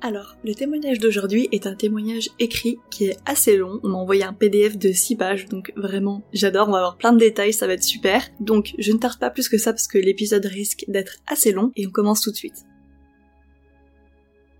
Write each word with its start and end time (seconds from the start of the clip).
Alors, 0.00 0.36
le 0.44 0.54
témoignage 0.54 1.00
d'aujourd'hui 1.00 1.48
est 1.50 1.66
un 1.66 1.74
témoignage 1.74 2.28
écrit 2.38 2.78
qui 2.88 3.06
est 3.06 3.16
assez 3.26 3.56
long. 3.56 3.80
On 3.82 3.88
m'a 3.88 3.98
envoyé 3.98 4.22
un 4.22 4.32
PDF 4.32 4.78
de 4.78 4.92
6 4.92 5.16
pages, 5.16 5.46
donc 5.46 5.72
vraiment, 5.74 6.22
j'adore, 6.32 6.68
on 6.68 6.72
va 6.72 6.78
avoir 6.78 6.98
plein 6.98 7.12
de 7.12 7.18
détails, 7.18 7.52
ça 7.52 7.66
va 7.66 7.72
être 7.72 7.82
super. 7.82 8.24
Donc, 8.38 8.74
je 8.78 8.92
ne 8.92 8.98
tarde 8.98 9.18
pas 9.18 9.30
plus 9.30 9.48
que 9.48 9.58
ça 9.58 9.72
parce 9.72 9.88
que 9.88 9.98
l'épisode 9.98 10.46
risque 10.46 10.84
d'être 10.86 11.16
assez 11.26 11.50
long 11.50 11.72
et 11.74 11.86
on 11.88 11.90
commence 11.90 12.20
tout 12.20 12.30
de 12.30 12.36
suite. 12.36 12.64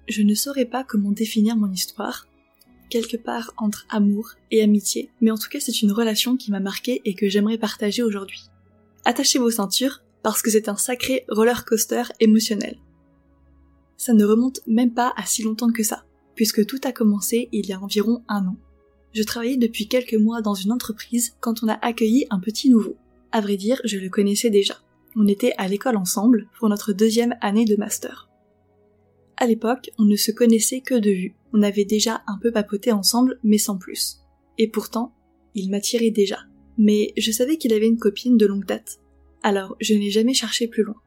Je 0.09 0.23
ne 0.23 0.34
saurais 0.34 0.65
pas 0.65 0.82
comment 0.82 1.12
définir 1.12 1.57
mon 1.57 1.71
histoire, 1.71 2.27
quelque 2.90 3.16
part 3.16 3.52
entre 3.59 3.87
amour 3.90 4.32
et 4.51 4.62
amitié, 4.62 5.10
mais 5.21 5.30
en 5.30 5.38
tout 5.38 5.49
cas 5.49 5.60
c'est 5.60 5.82
une 5.82 5.93
relation 5.93 6.37
qui 6.37 6.51
m'a 6.51 6.60
marqué 6.60 7.01
et 7.05 7.15
que 7.15 7.29
j'aimerais 7.29 7.59
partager 7.59 8.02
aujourd'hui. 8.02 8.46
Attachez 9.05 9.38
vos 9.38 9.51
ceintures, 9.51 10.02
parce 10.24 10.43
que 10.43 10.51
c'est 10.51 10.68
un 10.68 10.77
sacré 10.77 11.24
roller 11.29 11.65
coaster 11.65 12.02
émotionnel 12.18 12.77
ça 13.99 14.15
ne 14.15 14.24
remonte 14.24 14.60
même 14.66 14.95
pas 14.95 15.13
à 15.16 15.27
si 15.27 15.43
longtemps 15.43 15.73
que 15.73 15.82
ça, 15.82 16.07
puisque 16.35 16.65
tout 16.65 16.80
a 16.85 16.93
commencé 16.93 17.51
il 17.52 17.66
y 17.66 17.74
a 17.74 17.80
environ 17.80 18.23
un 18.29 18.46
an. 18.46 18.57
Je 19.13 19.23
travaillais 19.23 19.57
depuis 19.57 19.88
quelques 19.88 20.15
mois 20.15 20.40
dans 20.40 20.55
une 20.55 20.73
entreprise 20.73 21.37
quand 21.40 21.63
on 21.63 21.68
a 21.68 21.74
accueilli 21.74 22.27
un 22.30 22.38
petit 22.38 22.71
nouveau. 22.71 22.96
À 23.32 23.40
vrai 23.40 23.57
dire, 23.57 23.80
je 23.85 23.99
le 23.99 24.09
connaissais 24.09 24.49
déjà. 24.49 24.77
On 25.16 25.27
était 25.27 25.52
à 25.59 25.66
l'école 25.68 25.96
ensemble 25.96 26.49
pour 26.59 26.68
notre 26.68 26.93
deuxième 26.93 27.35
année 27.40 27.65
de 27.65 27.77
master. 27.77 28.30
À 29.37 29.46
l'époque, 29.46 29.90
on 29.99 30.05
ne 30.05 30.16
se 30.16 30.30
connaissait 30.30 30.80
que 30.80 30.95
de 30.95 31.10
vue. 31.10 31.35
On 31.52 31.62
avait 31.62 31.85
déjà 31.85 32.23
un 32.27 32.38
peu 32.38 32.52
papoté 32.52 32.93
ensemble, 32.93 33.38
mais 33.43 33.59
sans 33.59 33.79
plus. 33.79 34.18
Et 34.59 34.68
pourtant, 34.68 35.15
il 35.55 35.71
m'attirait 35.71 36.10
déjà. 36.10 36.38
Mais 36.77 37.12
je 37.16 37.33
savais 37.33 37.57
qu'il 37.57 37.73
avait 37.73 37.87
une 37.87 37.99
copine 37.99 38.37
de 38.37 38.46
longue 38.46 38.66
date. 38.66 39.01
Alors, 39.43 39.77
je 39.80 39.95
n'ai 39.95 40.10
jamais 40.10 40.35
cherché 40.35 40.68
plus 40.68 40.83
loin. 40.83 41.01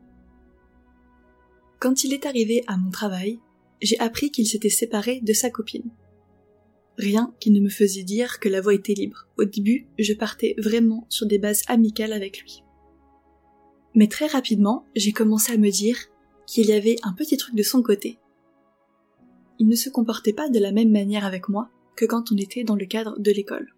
Quand 1.82 2.04
il 2.04 2.14
est 2.14 2.28
arrivé 2.28 2.64
à 2.68 2.78
mon 2.78 2.92
travail, 2.92 3.40
j'ai 3.82 4.00
appris 4.00 4.30
qu'il 4.30 4.46
s'était 4.46 4.70
séparé 4.70 5.20
de 5.22 5.34
sa 5.34 5.50
copine. 5.50 5.90
Rien 7.00 7.34
qui 7.40 7.50
ne 7.50 7.60
me 7.60 7.70
faisait 7.70 8.04
dire 8.04 8.40
que 8.40 8.50
la 8.50 8.62
voie 8.62 8.76
était 8.76 8.94
libre. 8.94 9.28
Au 9.40 9.46
début, 9.46 9.88
je 9.98 10.14
partais 10.14 10.54
vraiment 10.60 11.08
sur 11.10 11.26
des 11.26 11.40
bases 11.40 11.64
amicales 11.66 12.14
avec 12.14 12.40
lui. 12.40 12.64
Mais 13.96 14.08
très 14.08 14.28
rapidement, 14.28 14.86
j'ai 14.96 15.12
commencé 15.12 15.54
à 15.54 15.58
me 15.58 15.72
dire 15.72 15.98
qu'il 16.46 16.68
y 16.68 16.74
avait 16.74 16.98
un 17.02 17.14
petit 17.14 17.36
truc 17.36 17.56
de 17.56 17.64
son 17.64 17.82
côté. 17.82 18.20
Il 19.58 19.68
ne 19.68 19.76
se 19.76 19.90
comportait 19.90 20.34
pas 20.34 20.50
de 20.50 20.60
la 20.60 20.72
même 20.72 20.92
manière 20.92 21.26
avec 21.26 21.50
moi 21.50 21.72
que 21.96 22.06
quand 22.06 22.32
on 22.32 22.38
était 22.38 22.64
dans 22.64 22.76
le 22.76 22.86
cadre 22.86 23.18
de 23.18 23.32
l'école. 23.32 23.74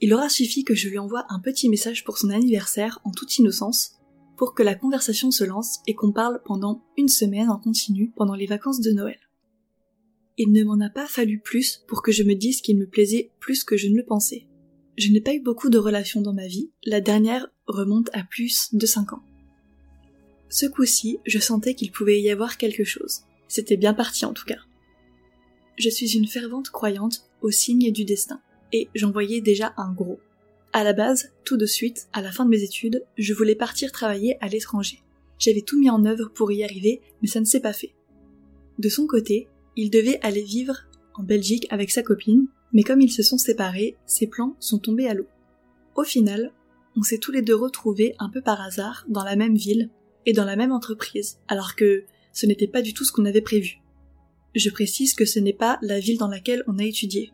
Il 0.00 0.14
aura 0.14 0.28
suffi 0.28 0.62
que 0.62 0.76
je 0.76 0.88
lui 0.88 0.98
envoie 0.98 1.26
un 1.30 1.40
petit 1.40 1.68
message 1.68 2.04
pour 2.04 2.18
son 2.18 2.30
anniversaire 2.30 3.00
en 3.02 3.10
toute 3.10 3.38
innocence 3.38 3.98
pour 4.42 4.54
que 4.54 4.64
la 4.64 4.74
conversation 4.74 5.30
se 5.30 5.44
lance 5.44 5.78
et 5.86 5.94
qu'on 5.94 6.10
parle 6.10 6.42
pendant 6.44 6.82
une 6.96 7.06
semaine 7.06 7.48
en 7.48 7.60
continu 7.60 8.10
pendant 8.16 8.34
les 8.34 8.46
vacances 8.46 8.80
de 8.80 8.90
Noël. 8.90 9.20
Il 10.36 10.50
ne 10.50 10.64
m'en 10.64 10.84
a 10.84 10.90
pas 10.90 11.06
fallu 11.06 11.38
plus 11.38 11.84
pour 11.86 12.02
que 12.02 12.10
je 12.10 12.24
me 12.24 12.34
dise 12.34 12.60
qu'il 12.60 12.76
me 12.76 12.88
plaisait 12.88 13.30
plus 13.38 13.62
que 13.62 13.76
je 13.76 13.86
ne 13.86 13.96
le 13.96 14.04
pensais. 14.04 14.48
Je 14.98 15.12
n'ai 15.12 15.20
pas 15.20 15.32
eu 15.32 15.40
beaucoup 15.40 15.70
de 15.70 15.78
relations 15.78 16.22
dans 16.22 16.32
ma 16.32 16.48
vie, 16.48 16.72
la 16.84 17.00
dernière 17.00 17.46
remonte 17.68 18.10
à 18.14 18.24
plus 18.24 18.70
de 18.72 18.84
5 18.84 19.12
ans. 19.12 19.22
Ce 20.48 20.66
coup-ci, 20.66 21.20
je 21.24 21.38
sentais 21.38 21.76
qu'il 21.76 21.92
pouvait 21.92 22.20
y 22.20 22.28
avoir 22.28 22.58
quelque 22.58 22.82
chose. 22.82 23.20
C'était 23.46 23.76
bien 23.76 23.94
parti 23.94 24.24
en 24.24 24.32
tout 24.32 24.44
cas. 24.44 24.58
Je 25.78 25.88
suis 25.88 26.16
une 26.16 26.26
fervente 26.26 26.70
croyante 26.70 27.30
au 27.42 27.52
signe 27.52 27.92
du 27.92 28.04
destin, 28.04 28.40
et 28.72 28.88
j'en 28.96 29.12
voyais 29.12 29.40
déjà 29.40 29.72
un 29.76 29.92
gros. 29.92 30.18
À 30.74 30.84
la 30.84 30.94
base, 30.94 31.32
tout 31.44 31.58
de 31.58 31.66
suite, 31.66 32.08
à 32.14 32.22
la 32.22 32.32
fin 32.32 32.46
de 32.46 32.50
mes 32.50 32.62
études, 32.62 33.04
je 33.18 33.34
voulais 33.34 33.54
partir 33.54 33.92
travailler 33.92 34.38
à 34.40 34.48
l'étranger. 34.48 35.02
J'avais 35.38 35.60
tout 35.60 35.78
mis 35.78 35.90
en 35.90 36.06
œuvre 36.06 36.30
pour 36.32 36.50
y 36.50 36.64
arriver, 36.64 37.02
mais 37.20 37.28
ça 37.28 37.40
ne 37.40 37.44
s'est 37.44 37.60
pas 37.60 37.74
fait. 37.74 37.94
De 38.78 38.88
son 38.88 39.06
côté, 39.06 39.48
il 39.76 39.90
devait 39.90 40.18
aller 40.22 40.42
vivre 40.42 40.76
en 41.14 41.24
Belgique 41.24 41.66
avec 41.68 41.90
sa 41.90 42.02
copine, 42.02 42.46
mais 42.72 42.84
comme 42.84 43.02
ils 43.02 43.12
se 43.12 43.22
sont 43.22 43.36
séparés, 43.36 43.96
ses 44.06 44.26
plans 44.26 44.56
sont 44.60 44.78
tombés 44.78 45.08
à 45.08 45.14
l'eau. 45.14 45.26
Au 45.94 46.04
final, 46.04 46.54
on 46.96 47.02
s'est 47.02 47.18
tous 47.18 47.32
les 47.32 47.42
deux 47.42 47.54
retrouvés 47.54 48.14
un 48.18 48.30
peu 48.30 48.40
par 48.40 48.62
hasard 48.62 49.04
dans 49.08 49.24
la 49.24 49.36
même 49.36 49.56
ville 49.56 49.90
et 50.24 50.32
dans 50.32 50.46
la 50.46 50.56
même 50.56 50.72
entreprise, 50.72 51.38
alors 51.48 51.76
que 51.76 52.04
ce 52.32 52.46
n'était 52.46 52.66
pas 52.66 52.80
du 52.80 52.94
tout 52.94 53.04
ce 53.04 53.12
qu'on 53.12 53.26
avait 53.26 53.42
prévu. 53.42 53.82
Je 54.54 54.70
précise 54.70 55.12
que 55.12 55.26
ce 55.26 55.38
n'est 55.38 55.52
pas 55.52 55.78
la 55.82 56.00
ville 56.00 56.18
dans 56.18 56.28
laquelle 56.28 56.64
on 56.66 56.78
a 56.78 56.84
étudié. 56.84 57.30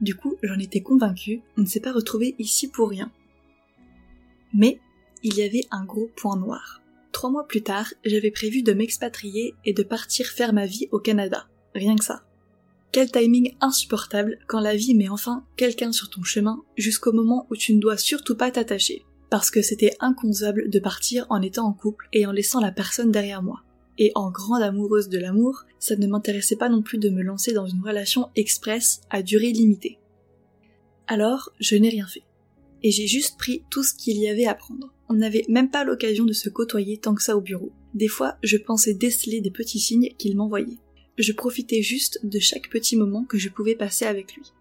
Du 0.00 0.14
coup, 0.14 0.36
j'en 0.42 0.58
étais 0.58 0.80
convaincue, 0.80 1.42
on 1.56 1.62
ne 1.62 1.66
s'est 1.66 1.80
pas 1.80 1.92
retrouvé 1.92 2.34
ici 2.38 2.68
pour 2.68 2.88
rien. 2.88 3.10
Mais, 4.54 4.80
il 5.22 5.34
y 5.34 5.42
avait 5.42 5.66
un 5.70 5.84
gros 5.84 6.08
point 6.16 6.36
noir. 6.36 6.80
Trois 7.12 7.30
mois 7.30 7.46
plus 7.46 7.62
tard, 7.62 7.92
j'avais 8.04 8.30
prévu 8.30 8.62
de 8.62 8.72
m'expatrier 8.72 9.54
et 9.64 9.72
de 9.72 9.82
partir 9.82 10.26
faire 10.26 10.52
ma 10.52 10.66
vie 10.66 10.88
au 10.92 10.98
Canada. 10.98 11.46
Rien 11.74 11.96
que 11.96 12.04
ça. 12.04 12.22
Quel 12.92 13.10
timing 13.10 13.54
insupportable 13.60 14.38
quand 14.48 14.60
la 14.60 14.74
vie 14.74 14.94
met 14.94 15.08
enfin 15.08 15.44
quelqu'un 15.56 15.92
sur 15.92 16.10
ton 16.10 16.22
chemin 16.24 16.62
jusqu'au 16.76 17.12
moment 17.12 17.46
où 17.50 17.56
tu 17.56 17.74
ne 17.74 17.80
dois 17.80 17.96
surtout 17.96 18.36
pas 18.36 18.50
t'attacher. 18.50 19.04
Parce 19.28 19.50
que 19.50 19.62
c'était 19.62 19.94
inconcevable 20.00 20.70
de 20.70 20.80
partir 20.80 21.26
en 21.30 21.40
étant 21.40 21.66
en 21.66 21.72
couple 21.72 22.08
et 22.12 22.26
en 22.26 22.32
laissant 22.32 22.60
la 22.60 22.72
personne 22.72 23.12
derrière 23.12 23.42
moi. 23.42 23.62
Et 23.98 24.12
en 24.14 24.30
grande 24.30 24.62
amoureuse 24.62 25.08
de 25.08 25.18
l'amour, 25.18 25.64
ça 25.78 25.96
ne 25.96 26.06
m'intéressait 26.06 26.56
pas 26.56 26.68
non 26.68 26.82
plus 26.82 26.98
de 26.98 27.10
me 27.10 27.22
lancer 27.22 27.52
dans 27.52 27.66
une 27.66 27.82
relation 27.82 28.28
express 28.36 29.02
à 29.10 29.22
durée 29.22 29.52
limitée. 29.52 29.98
Alors, 31.06 31.50
je 31.58 31.76
n'ai 31.76 31.88
rien 31.88 32.06
fait. 32.06 32.22
Et 32.82 32.90
j'ai 32.90 33.06
juste 33.06 33.36
pris 33.36 33.64
tout 33.70 33.82
ce 33.82 33.94
qu'il 33.94 34.16
y 34.16 34.28
avait 34.28 34.46
à 34.46 34.54
prendre. 34.54 34.94
On 35.08 35.14
n'avait 35.14 35.44
même 35.48 35.70
pas 35.70 35.84
l'occasion 35.84 36.24
de 36.24 36.32
se 36.32 36.48
côtoyer 36.48 36.98
tant 36.98 37.14
que 37.14 37.22
ça 37.22 37.36
au 37.36 37.40
bureau. 37.40 37.72
Des 37.94 38.08
fois, 38.08 38.36
je 38.42 38.56
pensais 38.56 38.94
déceler 38.94 39.40
des 39.40 39.50
petits 39.50 39.80
signes 39.80 40.14
qu'il 40.18 40.36
m'envoyait. 40.36 40.78
Je 41.18 41.32
profitais 41.32 41.82
juste 41.82 42.20
de 42.24 42.38
chaque 42.38 42.70
petit 42.70 42.96
moment 42.96 43.24
que 43.24 43.36
je 43.36 43.48
pouvais 43.48 43.74
passer 43.74 44.06
avec 44.06 44.34
lui. 44.34 44.52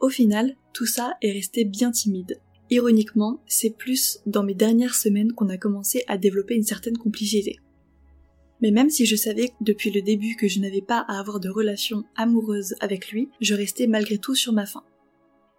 Au 0.00 0.08
final, 0.08 0.56
tout 0.72 0.86
ça 0.86 1.16
est 1.22 1.32
resté 1.32 1.64
bien 1.64 1.90
timide. 1.90 2.40
Ironiquement, 2.70 3.40
c'est 3.46 3.76
plus 3.76 4.20
dans 4.26 4.42
mes 4.42 4.54
dernières 4.54 4.94
semaines 4.94 5.32
qu'on 5.32 5.48
a 5.48 5.56
commencé 5.56 6.04
à 6.06 6.18
développer 6.18 6.54
une 6.54 6.64
certaine 6.64 6.98
complicité. 6.98 7.60
Mais 8.60 8.70
même 8.70 8.90
si 8.90 9.06
je 9.06 9.16
savais 9.16 9.52
depuis 9.60 9.90
le 9.90 10.02
début 10.02 10.36
que 10.36 10.48
je 10.48 10.60
n'avais 10.60 10.82
pas 10.82 11.04
à 11.08 11.18
avoir 11.18 11.40
de 11.40 11.48
relation 11.48 12.04
amoureuse 12.16 12.74
avec 12.80 13.10
lui, 13.10 13.28
je 13.40 13.54
restais 13.54 13.86
malgré 13.86 14.18
tout 14.18 14.34
sur 14.34 14.52
ma 14.52 14.66
faim. 14.66 14.82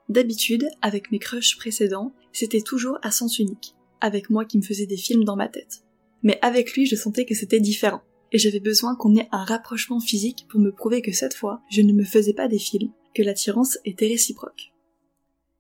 D'habitude, 0.10 0.68
avec 0.82 1.12
mes 1.12 1.20
crushs 1.20 1.58
précédents, 1.58 2.14
c'était 2.34 2.62
toujours 2.62 2.98
à 3.02 3.12
sens 3.12 3.40
unique, 3.40 3.76
avec 4.02 4.30
moi 4.30 4.44
qui 4.44 4.58
me 4.58 4.64
faisais 4.64 4.88
des 4.88 4.98
films 4.98 5.24
dans 5.24 5.36
ma 5.36 5.48
tête. 5.48 5.84
Mais 6.24 6.40
avec 6.42 6.74
lui, 6.74 6.86
je 6.86 6.96
sentais 6.96 7.26
que 7.26 7.36
c'était 7.36 7.60
différent, 7.60 8.02
et 8.32 8.38
j'avais 8.38 8.60
besoin 8.60 8.96
qu'on 8.96 9.16
ait 9.16 9.30
un 9.32 9.46
rapprochement 9.46 10.00
physique 10.00 10.46
pour 10.50 10.60
me 10.60 10.72
prouver 10.72 11.02
que 11.02 11.12
cette 11.12 11.34
fois, 11.34 11.62
je 11.70 11.82
ne 11.82 11.94
me 11.94 12.04
faisais 12.04 12.34
pas 12.34 12.48
des 12.48 12.60
films, 12.60 12.92
que 13.16 13.24
l'attirance 13.24 13.78
était 13.86 14.08
réciproque. 14.08 14.74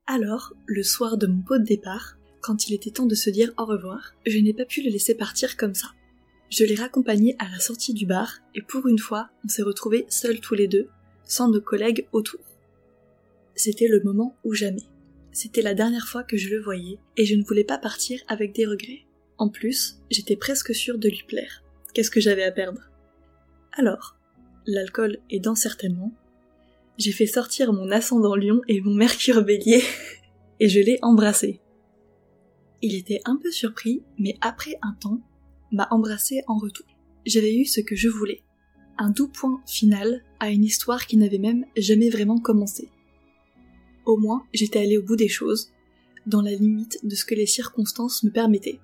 Alors, 0.07 0.53
le 0.65 0.83
soir 0.83 1.17
de 1.17 1.27
mon 1.27 1.41
pot 1.41 1.59
de 1.59 1.63
départ, 1.63 2.17
quand 2.41 2.67
il 2.67 2.73
était 2.73 2.91
temps 2.91 3.05
de 3.05 3.15
se 3.15 3.29
dire 3.29 3.53
au 3.57 3.65
revoir, 3.65 4.15
je 4.25 4.39
n'ai 4.39 4.53
pas 4.53 4.65
pu 4.65 4.81
le 4.81 4.89
laisser 4.89 5.15
partir 5.15 5.57
comme 5.57 5.75
ça. 5.75 5.89
Je 6.49 6.63
l'ai 6.63 6.75
raccompagné 6.75 7.35
à 7.37 7.47
la 7.49 7.59
sortie 7.59 7.93
du 7.93 8.07
bar 8.07 8.39
et 8.55 8.61
pour 8.61 8.87
une 8.87 8.97
fois, 8.97 9.29
on 9.45 9.47
s'est 9.47 9.61
retrouvés 9.61 10.05
seuls 10.09 10.39
tous 10.39 10.55
les 10.55 10.67
deux, 10.67 10.87
sans 11.23 11.47
nos 11.49 11.61
collègues 11.61 12.07
autour. 12.11 12.39
C'était 13.55 13.87
le 13.87 14.01
moment 14.03 14.35
ou 14.43 14.53
jamais. 14.53 14.85
C'était 15.31 15.61
la 15.61 15.75
dernière 15.75 16.07
fois 16.07 16.23
que 16.23 16.37
je 16.37 16.49
le 16.49 16.59
voyais 16.59 16.97
et 17.17 17.25
je 17.25 17.35
ne 17.35 17.43
voulais 17.43 17.63
pas 17.63 17.77
partir 17.77 18.19
avec 18.27 18.53
des 18.53 18.65
regrets. 18.65 19.05
En 19.37 19.49
plus, 19.49 19.99
j'étais 20.09 20.35
presque 20.35 20.73
sûre 20.73 20.97
de 20.97 21.07
lui 21.07 21.23
plaire. 21.27 21.63
Qu'est-ce 21.93 22.09
que 22.09 22.19
j'avais 22.19 22.43
à 22.43 22.51
perdre? 22.51 22.89
Alors, 23.73 24.17
l'alcool 24.65 25.19
aidant 25.29 25.55
certainement, 25.55 26.13
j'ai 26.97 27.11
fait 27.11 27.27
sortir 27.27 27.73
mon 27.73 27.91
ascendant 27.91 28.35
lion 28.35 28.61
et 28.67 28.81
mon 28.81 28.95
mercure 28.95 29.43
bélier 29.43 29.83
et 30.59 30.67
je 30.67 30.79
l'ai 30.79 30.97
embrassé. 31.03 31.61
Il 32.81 32.95
était 32.95 33.21
un 33.25 33.37
peu 33.37 33.51
surpris, 33.51 34.01
mais 34.17 34.35
après 34.41 34.75
un 34.81 34.93
temps, 34.99 35.21
m'a 35.71 35.87
embrassé 35.91 36.41
en 36.47 36.57
retour. 36.57 36.85
j'avais 37.25 37.55
eu 37.55 37.65
ce 37.65 37.81
que 37.81 37.95
je 37.95 38.09
voulais. 38.09 38.41
Un 38.97 39.11
doux 39.11 39.27
point 39.27 39.61
final 39.65 40.23
à 40.39 40.49
une 40.49 40.63
histoire 40.63 41.05
qui 41.05 41.17
n'avait 41.17 41.37
même 41.37 41.65
jamais 41.77 42.09
vraiment 42.09 42.39
commencé. 42.39 42.89
Au 44.05 44.17
moins, 44.17 44.43
j'étais 44.53 44.79
allée 44.79 44.97
au 44.97 45.03
bout 45.03 45.15
des 45.15 45.27
choses, 45.27 45.71
dans 46.25 46.41
la 46.41 46.53
limite 46.53 46.99
de 47.03 47.15
ce 47.15 47.25
que 47.25 47.35
les 47.35 47.45
circonstances 47.45 48.23
me 48.23 48.31
permettaient. 48.31 48.79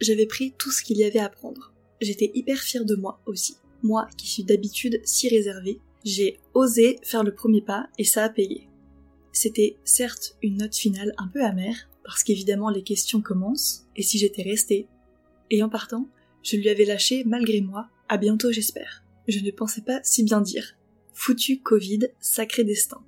J'avais 0.00 0.26
pris 0.26 0.54
tout 0.58 0.70
ce 0.70 0.82
qu'il 0.82 0.98
y 0.98 1.04
avait 1.04 1.18
à 1.18 1.28
prendre. 1.28 1.72
J'étais 2.00 2.30
hyper 2.34 2.58
fière 2.58 2.84
de 2.84 2.94
moi 2.94 3.20
aussi. 3.26 3.56
Moi 3.82 4.08
qui 4.16 4.28
suis 4.28 4.44
d'habitude 4.44 5.00
si 5.04 5.28
réservée, 5.28 5.80
j'ai 6.04 6.38
osé 6.54 6.98
faire 7.02 7.24
le 7.24 7.34
premier 7.34 7.60
pas 7.60 7.88
et 7.98 8.04
ça 8.04 8.24
a 8.24 8.28
payé. 8.28 8.68
C'était 9.32 9.76
certes 9.84 10.36
une 10.42 10.58
note 10.58 10.74
finale 10.74 11.12
un 11.18 11.28
peu 11.28 11.42
amère, 11.44 11.88
parce 12.04 12.22
qu'évidemment 12.22 12.70
les 12.70 12.82
questions 12.82 13.20
commencent, 13.20 13.86
et 13.94 14.02
si 14.02 14.18
j'étais 14.18 14.42
restée. 14.42 14.88
Et 15.50 15.62
en 15.62 15.68
partant, 15.68 16.08
je 16.42 16.56
lui 16.56 16.68
avais 16.68 16.84
lâché 16.84 17.24
malgré 17.24 17.60
moi, 17.60 17.88
à 18.08 18.16
bientôt 18.16 18.52
j'espère. 18.52 19.04
Je 19.26 19.40
ne 19.40 19.50
pensais 19.50 19.82
pas 19.82 20.00
si 20.02 20.24
bien 20.24 20.40
dire. 20.40 20.76
Foutu 21.12 21.60
Covid, 21.60 22.08
sacré 22.20 22.64
destin. 22.64 23.02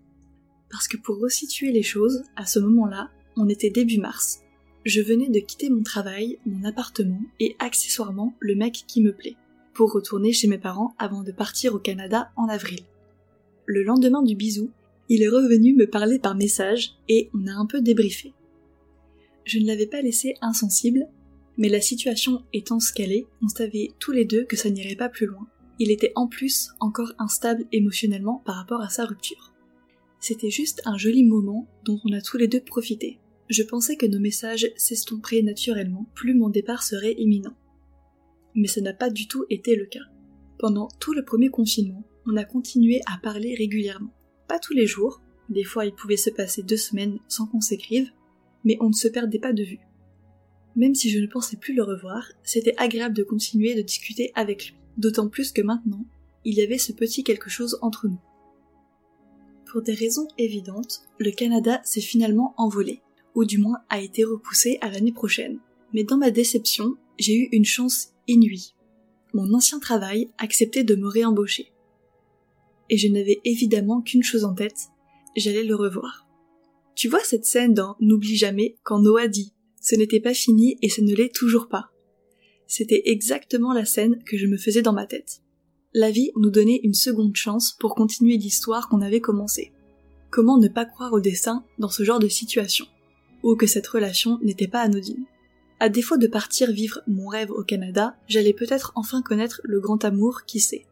Parce 0.70 0.88
que 0.88 0.96
pour 0.96 1.19
resituer 1.19 1.72
les 1.72 1.82
choses, 1.82 2.22
à 2.37 2.46
ce 2.46 2.58
moment-là, 2.58 3.10
on 3.37 3.48
était 3.48 3.70
début 3.70 3.98
mars. 3.98 4.40
Je 4.84 5.00
venais 5.02 5.28
de 5.28 5.40
quitter 5.40 5.70
mon 5.70 5.82
travail, 5.82 6.38
mon 6.46 6.64
appartement 6.64 7.20
et 7.38 7.56
accessoirement 7.58 8.34
le 8.40 8.54
mec 8.54 8.84
qui 8.87 9.02
me 9.02 9.12
plaît, 9.12 9.37
pour 9.75 9.92
retourner 9.92 10.32
chez 10.32 10.48
mes 10.48 10.58
parents 10.58 10.94
avant 10.98 11.22
de 11.22 11.32
partir 11.32 11.75
au 11.75 11.78
Canada 11.78 12.31
en 12.37 12.48
avril. 12.48 12.81
Le 13.66 13.82
lendemain 13.82 14.22
du 14.22 14.34
bisou, 14.34 14.70
il 15.08 15.22
est 15.22 15.28
revenu 15.28 15.75
me 15.75 15.87
parler 15.87 16.19
par 16.19 16.34
message 16.34 16.92
et 17.08 17.31
on 17.34 17.46
a 17.46 17.52
un 17.52 17.66
peu 17.66 17.81
débriefé. 17.81 18.32
Je 19.44 19.58
ne 19.58 19.66
l'avais 19.66 19.87
pas 19.87 20.02
laissé 20.02 20.34
insensible, 20.40 21.08
mais 21.60 21.68
la 21.68 21.82
situation 21.82 22.42
étant 22.54 22.80
ce 22.80 22.90
qu'elle 22.90 23.12
est, 23.12 23.26
on 23.42 23.48
savait 23.48 23.90
tous 23.98 24.12
les 24.12 24.24
deux 24.24 24.44
que 24.44 24.56
ça 24.56 24.70
n'irait 24.70 24.96
pas 24.96 25.10
plus 25.10 25.26
loin. 25.26 25.46
Il 25.78 25.90
était 25.90 26.12
en 26.14 26.26
plus 26.26 26.70
encore 26.80 27.12
instable 27.18 27.66
émotionnellement 27.70 28.42
par 28.46 28.56
rapport 28.56 28.80
à 28.80 28.88
sa 28.88 29.04
rupture. 29.04 29.52
C'était 30.20 30.48
juste 30.48 30.80
un 30.86 30.96
joli 30.96 31.22
moment 31.22 31.68
dont 31.84 32.00
on 32.06 32.14
a 32.14 32.22
tous 32.22 32.38
les 32.38 32.48
deux 32.48 32.62
profité. 32.62 33.18
Je 33.50 33.62
pensais 33.62 33.96
que 33.96 34.06
nos 34.06 34.18
messages 34.18 34.72
s'estomperaient 34.78 35.42
naturellement, 35.42 36.06
plus 36.14 36.32
mon 36.32 36.48
départ 36.48 36.82
serait 36.82 37.16
imminent. 37.18 37.54
Mais 38.54 38.66
ça 38.66 38.80
n'a 38.80 38.94
pas 38.94 39.10
du 39.10 39.28
tout 39.28 39.44
été 39.50 39.76
le 39.76 39.84
cas. 39.84 40.00
Pendant 40.58 40.88
tout 40.98 41.12
le 41.12 41.26
premier 41.26 41.50
confinement, 41.50 42.04
on 42.24 42.38
a 42.38 42.44
continué 42.44 43.02
à 43.04 43.18
parler 43.18 43.54
régulièrement. 43.54 44.14
Pas 44.48 44.60
tous 44.60 44.72
les 44.72 44.86
jours, 44.86 45.20
des 45.50 45.64
fois 45.64 45.84
il 45.84 45.92
pouvait 45.92 46.16
se 46.16 46.30
passer 46.30 46.62
deux 46.62 46.78
semaines 46.78 47.18
sans 47.28 47.46
qu'on 47.46 47.60
s'écrive, 47.60 48.08
mais 48.64 48.78
on 48.80 48.88
ne 48.88 48.94
se 48.94 49.08
perdait 49.08 49.38
pas 49.38 49.52
de 49.52 49.62
vue. 49.62 49.89
Même 50.80 50.94
si 50.94 51.10
je 51.10 51.18
ne 51.18 51.26
pensais 51.26 51.58
plus 51.58 51.74
le 51.74 51.82
revoir, 51.82 52.32
c'était 52.42 52.72
agréable 52.78 53.14
de 53.14 53.22
continuer 53.22 53.74
de 53.74 53.82
discuter 53.82 54.32
avec 54.34 54.68
lui, 54.68 54.76
d'autant 54.96 55.28
plus 55.28 55.52
que 55.52 55.60
maintenant, 55.60 56.06
il 56.46 56.54
y 56.54 56.62
avait 56.62 56.78
ce 56.78 56.92
petit 56.92 57.22
quelque 57.22 57.50
chose 57.50 57.78
entre 57.82 58.08
nous. 58.08 58.22
Pour 59.66 59.82
des 59.82 59.92
raisons 59.92 60.26
évidentes, 60.38 61.02
le 61.18 61.32
Canada 61.32 61.82
s'est 61.84 62.00
finalement 62.00 62.54
envolé, 62.56 63.02
ou 63.34 63.44
du 63.44 63.58
moins 63.58 63.82
a 63.90 64.00
été 64.00 64.24
repoussé 64.24 64.78
à 64.80 64.88
l'année 64.88 65.12
prochaine. 65.12 65.58
Mais 65.92 66.02
dans 66.02 66.16
ma 66.16 66.30
déception, 66.30 66.96
j'ai 67.18 67.36
eu 67.36 67.48
une 67.52 67.66
chance 67.66 68.14
inouïe. 68.26 68.72
Mon 69.34 69.52
ancien 69.52 69.80
travail 69.80 70.30
acceptait 70.38 70.82
de 70.82 70.94
me 70.94 71.08
réembaucher. 71.08 71.72
Et 72.88 72.96
je 72.96 73.08
n'avais 73.08 73.42
évidemment 73.44 74.00
qu'une 74.00 74.22
chose 74.22 74.46
en 74.46 74.54
tête, 74.54 74.88
j'allais 75.36 75.62
le 75.62 75.76
revoir. 75.76 76.26
Tu 76.94 77.08
vois 77.08 77.22
cette 77.22 77.44
scène 77.44 77.74
dans 77.74 77.96
N'oublie 78.00 78.36
jamais 78.36 78.76
quand 78.82 79.00
Noah 79.00 79.28
dit 79.28 79.52
ce 79.80 79.94
n'était 79.96 80.20
pas 80.20 80.34
fini 80.34 80.78
et 80.82 80.88
ce 80.88 81.00
ne 81.00 81.14
l'est 81.14 81.34
toujours 81.34 81.68
pas. 81.68 81.90
C'était 82.66 83.02
exactement 83.06 83.72
la 83.72 83.84
scène 83.84 84.22
que 84.24 84.36
je 84.36 84.46
me 84.46 84.56
faisais 84.56 84.82
dans 84.82 84.92
ma 84.92 85.06
tête. 85.06 85.40
La 85.92 86.10
vie 86.10 86.30
nous 86.36 86.50
donnait 86.50 86.80
une 86.84 86.94
seconde 86.94 87.34
chance 87.34 87.72
pour 87.72 87.96
continuer 87.96 88.36
l'histoire 88.36 88.88
qu'on 88.88 89.00
avait 89.00 89.20
commencée. 89.20 89.72
Comment 90.30 90.58
ne 90.58 90.68
pas 90.68 90.84
croire 90.84 91.12
au 91.12 91.18
destin 91.18 91.64
dans 91.78 91.88
ce 91.88 92.04
genre 92.04 92.20
de 92.20 92.28
situation? 92.28 92.86
Ou 93.42 93.56
que 93.56 93.66
cette 93.66 93.88
relation 93.88 94.38
n'était 94.42 94.68
pas 94.68 94.82
anodine? 94.82 95.24
À 95.80 95.88
défaut 95.88 96.18
de 96.18 96.28
partir 96.28 96.70
vivre 96.70 97.00
mon 97.08 97.26
rêve 97.26 97.50
au 97.50 97.64
Canada, 97.64 98.14
j'allais 98.28 98.52
peut-être 98.52 98.92
enfin 98.94 99.22
connaître 99.22 99.60
le 99.64 99.80
grand 99.80 100.04
amour 100.04 100.44
qui 100.46 100.60
sait. 100.60 100.86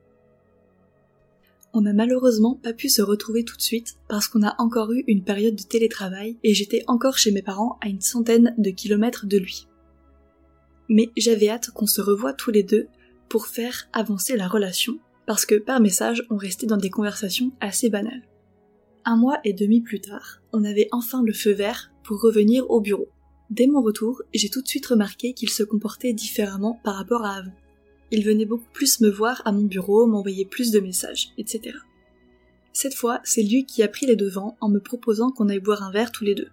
On 1.78 1.82
n'a 1.82 1.92
malheureusement 1.92 2.56
pas 2.60 2.72
pu 2.72 2.88
se 2.88 3.02
retrouver 3.02 3.44
tout 3.44 3.56
de 3.56 3.62
suite 3.62 3.98
parce 4.08 4.26
qu'on 4.26 4.42
a 4.42 4.56
encore 4.58 4.90
eu 4.90 5.04
une 5.06 5.22
période 5.22 5.54
de 5.54 5.62
télétravail 5.62 6.36
et 6.42 6.52
j'étais 6.52 6.82
encore 6.88 7.18
chez 7.18 7.30
mes 7.30 7.40
parents 7.40 7.78
à 7.80 7.86
une 7.86 8.00
centaine 8.00 8.52
de 8.58 8.70
kilomètres 8.70 9.26
de 9.26 9.38
lui. 9.38 9.68
Mais 10.88 11.10
j'avais 11.16 11.48
hâte 11.48 11.70
qu'on 11.70 11.86
se 11.86 12.00
revoie 12.00 12.32
tous 12.32 12.50
les 12.50 12.64
deux 12.64 12.88
pour 13.28 13.46
faire 13.46 13.88
avancer 13.92 14.36
la 14.36 14.48
relation 14.48 14.98
parce 15.24 15.46
que 15.46 15.54
par 15.54 15.78
message 15.78 16.24
on 16.30 16.36
restait 16.36 16.66
dans 16.66 16.78
des 16.78 16.90
conversations 16.90 17.52
assez 17.60 17.90
banales. 17.90 18.26
Un 19.04 19.16
mois 19.16 19.38
et 19.44 19.52
demi 19.52 19.80
plus 19.80 20.00
tard, 20.00 20.42
on 20.52 20.64
avait 20.64 20.88
enfin 20.90 21.22
le 21.22 21.32
feu 21.32 21.52
vert 21.52 21.92
pour 22.02 22.20
revenir 22.20 22.68
au 22.72 22.80
bureau. 22.80 23.06
Dès 23.50 23.68
mon 23.68 23.82
retour, 23.82 24.20
j'ai 24.34 24.50
tout 24.50 24.62
de 24.62 24.68
suite 24.68 24.86
remarqué 24.86 25.32
qu'il 25.32 25.50
se 25.50 25.62
comportait 25.62 26.12
différemment 26.12 26.80
par 26.82 26.96
rapport 26.96 27.24
à 27.24 27.36
avant. 27.36 27.54
Il 28.10 28.24
venait 28.24 28.46
beaucoup 28.46 28.70
plus 28.72 29.00
me 29.00 29.10
voir 29.10 29.42
à 29.44 29.52
mon 29.52 29.64
bureau, 29.64 30.06
m'envoyer 30.06 30.46
plus 30.46 30.70
de 30.70 30.80
messages, 30.80 31.30
etc. 31.36 31.76
Cette 32.72 32.94
fois, 32.94 33.20
c'est 33.24 33.42
lui 33.42 33.66
qui 33.66 33.82
a 33.82 33.88
pris 33.88 34.06
les 34.06 34.16
devants 34.16 34.56
en 34.60 34.68
me 34.68 34.80
proposant 34.80 35.30
qu'on 35.30 35.48
aille 35.48 35.58
boire 35.58 35.82
un 35.82 35.90
verre 35.90 36.12
tous 36.12 36.24
les 36.24 36.34
deux. 36.34 36.48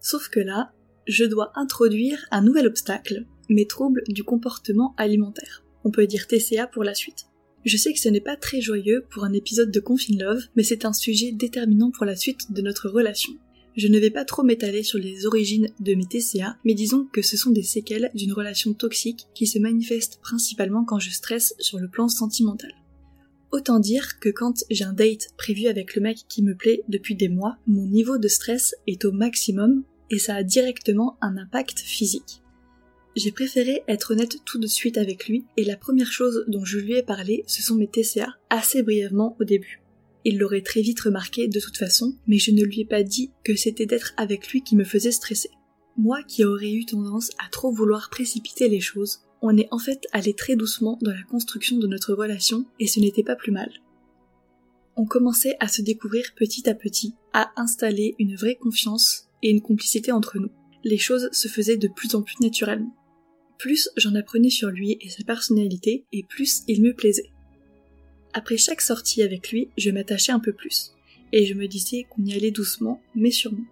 Sauf 0.00 0.28
que 0.28 0.40
là, 0.40 0.72
je 1.06 1.24
dois 1.24 1.52
introduire 1.54 2.24
un 2.30 2.42
nouvel 2.42 2.66
obstacle, 2.66 3.26
mes 3.48 3.66
troubles 3.66 4.02
du 4.08 4.24
comportement 4.24 4.94
alimentaire. 4.96 5.64
On 5.84 5.90
peut 5.90 6.06
dire 6.06 6.26
TCA 6.26 6.66
pour 6.66 6.84
la 6.84 6.94
suite. 6.94 7.26
Je 7.64 7.76
sais 7.76 7.92
que 7.92 7.98
ce 7.98 8.08
n'est 8.08 8.20
pas 8.20 8.36
très 8.36 8.60
joyeux 8.60 9.04
pour 9.10 9.24
un 9.24 9.32
épisode 9.32 9.70
de 9.70 9.80
Confine 9.80 10.22
Love, 10.22 10.44
mais 10.54 10.62
c'est 10.62 10.84
un 10.84 10.92
sujet 10.92 11.32
déterminant 11.32 11.90
pour 11.90 12.04
la 12.04 12.16
suite 12.16 12.52
de 12.52 12.62
notre 12.62 12.88
relation. 12.88 13.32
Je 13.78 13.86
ne 13.86 14.00
vais 14.00 14.10
pas 14.10 14.24
trop 14.24 14.42
m'étaler 14.42 14.82
sur 14.82 14.98
les 14.98 15.24
origines 15.24 15.68
de 15.78 15.94
mes 15.94 16.04
TCA, 16.04 16.56
mais 16.64 16.74
disons 16.74 17.06
que 17.12 17.22
ce 17.22 17.36
sont 17.36 17.52
des 17.52 17.62
séquelles 17.62 18.10
d'une 18.12 18.32
relation 18.32 18.74
toxique 18.74 19.28
qui 19.36 19.46
se 19.46 19.60
manifestent 19.60 20.18
principalement 20.20 20.84
quand 20.84 20.98
je 20.98 21.10
stresse 21.10 21.54
sur 21.60 21.78
le 21.78 21.86
plan 21.86 22.08
sentimental. 22.08 22.72
Autant 23.52 23.78
dire 23.78 24.18
que 24.18 24.30
quand 24.30 24.64
j'ai 24.68 24.82
un 24.82 24.92
date 24.92 25.28
prévu 25.36 25.68
avec 25.68 25.94
le 25.94 26.02
mec 26.02 26.24
qui 26.28 26.42
me 26.42 26.56
plaît 26.56 26.82
depuis 26.88 27.14
des 27.14 27.28
mois, 27.28 27.56
mon 27.68 27.86
niveau 27.86 28.18
de 28.18 28.26
stress 28.26 28.74
est 28.88 29.04
au 29.04 29.12
maximum 29.12 29.84
et 30.10 30.18
ça 30.18 30.34
a 30.34 30.42
directement 30.42 31.16
un 31.20 31.36
impact 31.36 31.78
physique. 31.78 32.42
J'ai 33.14 33.30
préféré 33.30 33.84
être 33.86 34.10
honnête 34.10 34.38
tout 34.44 34.58
de 34.58 34.66
suite 34.66 34.98
avec 34.98 35.28
lui 35.28 35.44
et 35.56 35.64
la 35.64 35.76
première 35.76 36.10
chose 36.10 36.44
dont 36.48 36.64
je 36.64 36.78
lui 36.78 36.94
ai 36.94 37.04
parlé, 37.04 37.44
ce 37.46 37.62
sont 37.62 37.76
mes 37.76 37.86
TCA, 37.86 38.34
assez 38.50 38.82
brièvement 38.82 39.36
au 39.38 39.44
début. 39.44 39.80
Il 40.30 40.36
l'aurait 40.36 40.60
très 40.60 40.82
vite 40.82 41.00
remarqué 41.00 41.48
de 41.48 41.58
toute 41.58 41.78
façon, 41.78 42.14
mais 42.26 42.36
je 42.36 42.50
ne 42.50 42.62
lui 42.62 42.80
ai 42.80 42.84
pas 42.84 43.02
dit 43.02 43.30
que 43.44 43.56
c'était 43.56 43.86
d'être 43.86 44.12
avec 44.18 44.48
lui 44.48 44.62
qui 44.62 44.76
me 44.76 44.84
faisait 44.84 45.10
stresser. 45.10 45.48
Moi 45.96 46.22
qui 46.22 46.44
aurais 46.44 46.70
eu 46.70 46.84
tendance 46.84 47.30
à 47.42 47.48
trop 47.48 47.72
vouloir 47.72 48.10
précipiter 48.10 48.68
les 48.68 48.82
choses, 48.82 49.20
on 49.40 49.56
est 49.56 49.68
en 49.70 49.78
fait 49.78 50.06
allé 50.12 50.34
très 50.34 50.54
doucement 50.54 50.98
dans 51.00 51.12
la 51.12 51.22
construction 51.22 51.78
de 51.78 51.86
notre 51.86 52.12
relation 52.12 52.66
et 52.78 52.86
ce 52.86 53.00
n'était 53.00 53.22
pas 53.22 53.36
plus 53.36 53.52
mal. 53.52 53.72
On 54.96 55.06
commençait 55.06 55.56
à 55.60 55.68
se 55.68 55.80
découvrir 55.80 56.34
petit 56.36 56.68
à 56.68 56.74
petit, 56.74 57.14
à 57.32 57.50
installer 57.56 58.14
une 58.18 58.36
vraie 58.36 58.56
confiance 58.56 59.30
et 59.42 59.48
une 59.48 59.62
complicité 59.62 60.12
entre 60.12 60.38
nous. 60.38 60.50
Les 60.84 60.98
choses 60.98 61.30
se 61.32 61.48
faisaient 61.48 61.78
de 61.78 61.88
plus 61.88 62.14
en 62.14 62.20
plus 62.20 62.36
naturellement. 62.42 62.94
Plus 63.56 63.88
j'en 63.96 64.14
apprenais 64.14 64.50
sur 64.50 64.68
lui 64.68 64.98
et 65.00 65.08
sa 65.08 65.24
personnalité, 65.24 66.04
et 66.12 66.22
plus 66.22 66.64
il 66.68 66.82
me 66.82 66.92
plaisait. 66.92 67.30
Après 68.32 68.56
chaque 68.56 68.80
sortie 68.80 69.22
avec 69.22 69.50
lui, 69.50 69.70
je 69.76 69.90
m'attachais 69.90 70.32
un 70.32 70.40
peu 70.40 70.52
plus, 70.52 70.92
et 71.32 71.46
je 71.46 71.54
me 71.54 71.66
disais 71.66 72.06
qu'on 72.10 72.24
y 72.24 72.34
allait 72.34 72.50
doucement, 72.50 73.00
mais 73.14 73.30
sûrement. 73.30 73.64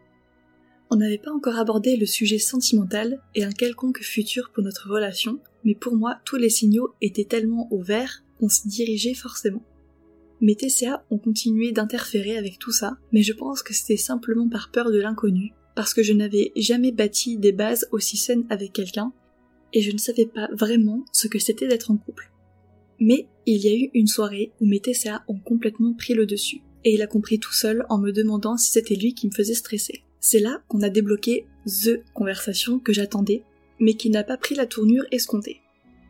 On 0.90 0.96
n'avait 0.96 1.18
pas 1.18 1.32
encore 1.32 1.58
abordé 1.58 1.96
le 1.96 2.06
sujet 2.06 2.38
sentimental 2.38 3.20
et 3.34 3.44
un 3.44 3.50
quelconque 3.50 4.02
futur 4.02 4.50
pour 4.52 4.62
notre 4.62 4.88
relation, 4.88 5.40
mais 5.64 5.75
pour 5.75 5.96
moi, 5.96 6.20
tous 6.25 6.36
les 6.36 6.50
signaux 6.50 6.94
étaient 7.02 7.25
tellement 7.25 7.68
au 7.72 7.82
vert 7.82 8.22
qu'on 8.38 8.48
s'y 8.48 8.68
dirigeait 8.68 9.14
forcément. 9.14 9.64
Mes 10.40 10.54
TCA 10.54 11.04
ont 11.10 11.18
continué 11.18 11.72
d'interférer 11.72 12.36
avec 12.36 12.58
tout 12.58 12.72
ça, 12.72 12.98
mais 13.10 13.22
je 13.22 13.32
pense 13.32 13.62
que 13.62 13.75
c'était 13.75 13.96
simplement 13.96 14.48
par 14.48 14.70
peur 14.70 14.92
de 14.92 15.00
l'inconnu, 15.00 15.52
parce 15.75 15.92
que 15.92 16.02
je 16.02 16.12
n'avais 16.12 16.52
jamais 16.56 16.92
bâti 16.92 17.36
des 17.36 17.52
bases 17.52 17.88
aussi 17.90 18.16
saines 18.16 18.46
avec 18.48 18.72
quelqu'un, 18.72 19.12
et 19.72 19.80
je 19.80 19.90
ne 19.90 19.98
savais 19.98 20.26
pas 20.26 20.48
vraiment 20.52 21.04
ce 21.12 21.26
que 21.26 21.38
c'était 21.38 21.66
d'être 21.66 21.90
en 21.90 21.96
couple. 21.96 22.30
Mais 22.98 23.28
il 23.46 23.64
y 23.64 23.68
a 23.68 23.74
eu 23.74 23.90
une 23.94 24.06
soirée 24.06 24.52
où 24.60 24.66
mes 24.66 24.80
TCA 24.80 25.24
ont 25.28 25.38
complètement 25.38 25.94
pris 25.94 26.14
le 26.14 26.26
dessus, 26.26 26.62
et 26.84 26.94
il 26.94 27.02
a 27.02 27.06
compris 27.06 27.38
tout 27.38 27.52
seul 27.52 27.84
en 27.88 27.98
me 27.98 28.12
demandant 28.12 28.56
si 28.56 28.70
c'était 28.70 28.96
lui 28.96 29.14
qui 29.14 29.26
me 29.26 29.32
faisait 29.32 29.54
stresser. 29.54 30.02
C'est 30.20 30.40
là 30.40 30.62
qu'on 30.68 30.82
a 30.82 30.88
débloqué 30.88 31.46
THE 31.66 32.02
conversation 32.14 32.78
que 32.78 32.92
j'attendais, 32.92 33.42
mais 33.78 33.94
qui 33.94 34.10
n'a 34.10 34.24
pas 34.24 34.36
pris 34.36 34.54
la 34.54 34.66
tournure 34.66 35.04
escomptée. 35.10 35.60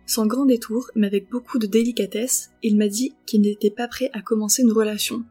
Sans 0.07 0.27
grand 0.27 0.47
détour, 0.47 0.91
mais 0.95 1.09
avec 1.09 1.29
beaucoup 1.29 1.59
de 1.59 1.67
délicatesse, 1.67 2.51
il 2.63 2.77
m'a 2.77 2.89
dit 2.89 3.15
qu'il 3.27 3.41
n'était 3.41 3.71
pas 3.71 3.89
prêt 3.89 4.11
à 4.13 4.23
commencer 4.23 4.63
une 4.63 4.73
relation. 4.73 5.25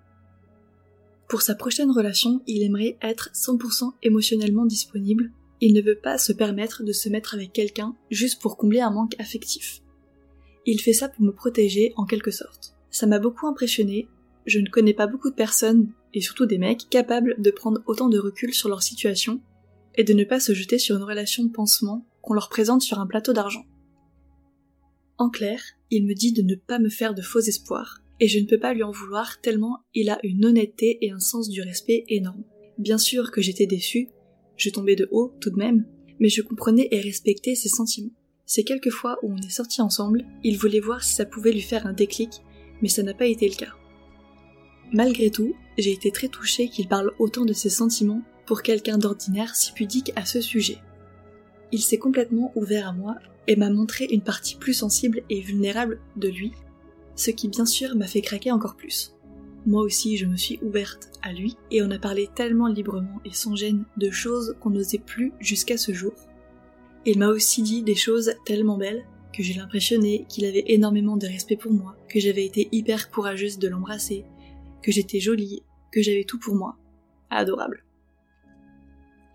Pour 1.30 1.42
sa 1.42 1.56
prochaine 1.56 1.92
relation, 1.92 2.42
il 2.46 2.62
aimerait 2.62 2.98
être 3.02 3.30
100% 3.34 3.94
émotionnellement 4.04 4.66
disponible, 4.66 5.32
il 5.62 5.74
ne 5.74 5.82
veut 5.82 5.96
pas 5.96 6.18
se 6.18 6.34
permettre 6.34 6.84
de 6.84 6.92
se 6.92 7.10
mettre 7.10 7.34
avec 7.34 7.54
quelqu'un 7.54 7.96
juste 8.12 8.42
pour 8.42 8.58
combler 8.58 8.82
un 8.82 8.92
manque 8.92 9.16
affectif 9.20 9.82
Il 10.66 10.82
fait 10.82 10.94
ça 10.94 11.10
pour 11.10 11.24
me 11.24 11.32
protéger 11.32 11.94
en 11.96 12.06
quelque 12.06 12.32
sorte. 12.32 12.76
Ça 12.90 13.08
m'a 13.08 13.20
beaucoup 13.20 13.48
impressionné. 13.48 14.08
Je 14.46 14.60
ne 14.60 14.70
connais 14.70 14.94
pas 14.94 15.08
beaucoup 15.08 15.30
de 15.30 15.36
personnes, 15.36 15.92
et 16.14 16.22
surtout 16.22 16.46
des 16.46 16.58
mecs, 16.58 16.90
capables 16.90 17.36
de 17.40 17.52
prendre 17.52 17.82
autant 17.88 18.10
de 18.10 18.20
recul 18.20 18.54
sur 18.54 18.70
leur 18.70 18.82
situation 18.82 19.42
et 19.96 20.04
de 20.04 20.14
ne 20.14 20.24
pas 20.24 20.40
se 20.40 20.54
jeter 20.54 20.78
sur 20.78 20.96
une 20.96 21.04
relation 21.04 21.44
de 21.44 21.52
pansement 21.52 22.06
qu'on 22.22 22.34
leur 22.34 22.50
présente 22.50 22.82
sur 22.82 23.00
un 23.00 23.08
plateau 23.08 23.34
d'argent. 23.34 23.66
En 25.18 25.30
clair, 25.30 25.62
il 25.92 26.06
me 26.06 26.14
dit 26.14 26.34
de 26.34 26.42
ne 26.42 26.56
pas 26.56 26.80
me 26.80 26.90
faire 26.90 27.14
de 27.14 27.22
faux 27.22 27.40
espoirs, 27.40 28.02
et 28.20 28.28
je 28.28 28.40
ne 28.40 28.46
peux 28.46 28.60
pas 28.60 28.74
lui 28.74 28.84
en 28.84 28.92
vouloir 28.92 29.40
tellement 29.42 29.80
il 29.94 30.10
a 30.10 30.20
une 30.24 30.46
honnêteté 30.46 30.98
et 31.02 31.12
un 31.12 31.20
sens 31.20 31.50
du 31.50 31.62
respect 31.62 32.06
énorme. 32.08 32.44
Bien 32.78 32.98
sûr 32.98 33.32
que 33.32 33.42
j'étais 33.42 33.68
déçue, 33.68 34.10
je 34.58 34.70
tombais 34.70 34.96
de 34.96 35.08
haut 35.12 35.34
tout 35.40 35.50
de 35.50 35.58
même, 35.58 35.86
mais 36.20 36.30
je 36.30 36.42
comprenais 36.42 36.88
et 36.92 37.00
respectais 37.00 37.56
ses 37.56 37.70
sentiments. 37.70 38.12
Ces 38.46 38.64
quelques 38.64 38.92
fois 38.92 39.18
où 39.24 39.34
on 39.34 39.38
est 39.38 39.50
sortis 39.50 39.82
ensemble, 39.82 40.26
il 40.44 40.58
voulait 40.58 40.80
voir 40.80 41.04
si 41.04 41.16
ça 41.16 41.26
pouvait 41.26 41.52
lui 41.52 41.62
faire 41.62 41.88
un 41.88 41.94
déclic, 41.94 42.42
mais 42.82 42.90
ça 42.90 43.04
n'a 43.04 43.14
pas 43.14 43.26
été 43.26 43.48
le 43.50 43.56
cas. 43.56 43.74
Malgré 44.94 45.32
tout, 45.32 45.56
j'ai 45.78 45.92
été 45.92 46.12
très 46.12 46.28
touchée 46.28 46.70
qu'il 46.70 46.88
parle 46.88 47.12
autant 47.20 47.46
de 47.46 47.54
ses 47.54 47.70
sentiments 47.70 48.22
pour 48.46 48.62
quelqu'un 48.62 48.98
d'ordinaire 48.98 49.56
si 49.56 49.74
pudique 49.74 50.14
à 50.16 50.26
ce 50.26 50.42
sujet. 50.42 50.78
Il 51.72 51.82
s'est 51.82 51.98
complètement 51.98 52.52
ouvert 52.56 52.88
à 52.88 52.94
moi 52.94 53.16
et 53.48 53.56
m'a 53.56 53.70
montré 53.70 54.06
une 54.06 54.22
partie 54.22 54.56
plus 54.56 54.74
sensible 54.74 55.24
et 55.30 55.42
vulnérable 55.42 56.00
de 56.16 56.30
lui, 56.30 56.52
ce 57.16 57.32
qui 57.32 57.48
bien 57.48 57.66
sûr 57.66 57.96
m'a 57.96 58.08
fait 58.08 58.22
craquer 58.22 58.52
encore 58.52 58.76
plus. 58.76 59.16
Moi 59.66 59.82
aussi 59.82 60.18
je 60.18 60.28
me 60.28 60.38
suis 60.38 60.60
ouverte 60.62 61.10
à 61.24 61.34
lui 61.34 61.58
et 61.72 61.82
on 61.82 61.90
a 61.90 61.98
parlé 61.98 62.30
tellement 62.36 62.68
librement 62.68 63.20
et 63.26 63.34
sans 63.34 63.56
gêne 63.56 63.86
de 63.98 64.12
choses 64.12 64.56
qu'on 64.62 64.70
n'osait 64.70 65.00
plus 65.00 65.34
jusqu'à 65.40 65.78
ce 65.78 65.92
jour. 65.92 66.14
Il 67.08 67.20
m'a 67.20 67.30
aussi 67.30 67.62
dit 67.62 67.84
des 67.84 67.96
choses 67.96 68.34
tellement 68.46 68.78
belles 68.78 69.06
que 69.32 69.44
j'ai 69.44 69.54
l'impressionné 69.54 70.26
qu'il 70.28 70.46
avait 70.46 70.64
énormément 70.68 71.18
de 71.18 71.28
respect 71.28 71.56
pour 71.56 71.72
moi, 71.72 71.96
que 72.10 72.20
j'avais 72.20 72.46
été 72.46 72.68
hyper 72.72 73.12
courageuse 73.12 73.60
de 73.60 73.68
l'embrasser, 73.68 74.26
que 74.82 74.92
j'étais 74.92 75.20
jolie, 75.20 75.62
que 75.92 76.02
j'avais 76.02 76.24
tout 76.24 76.40
pour 76.40 76.56
moi. 76.56 76.78
Adorable. 77.30 77.84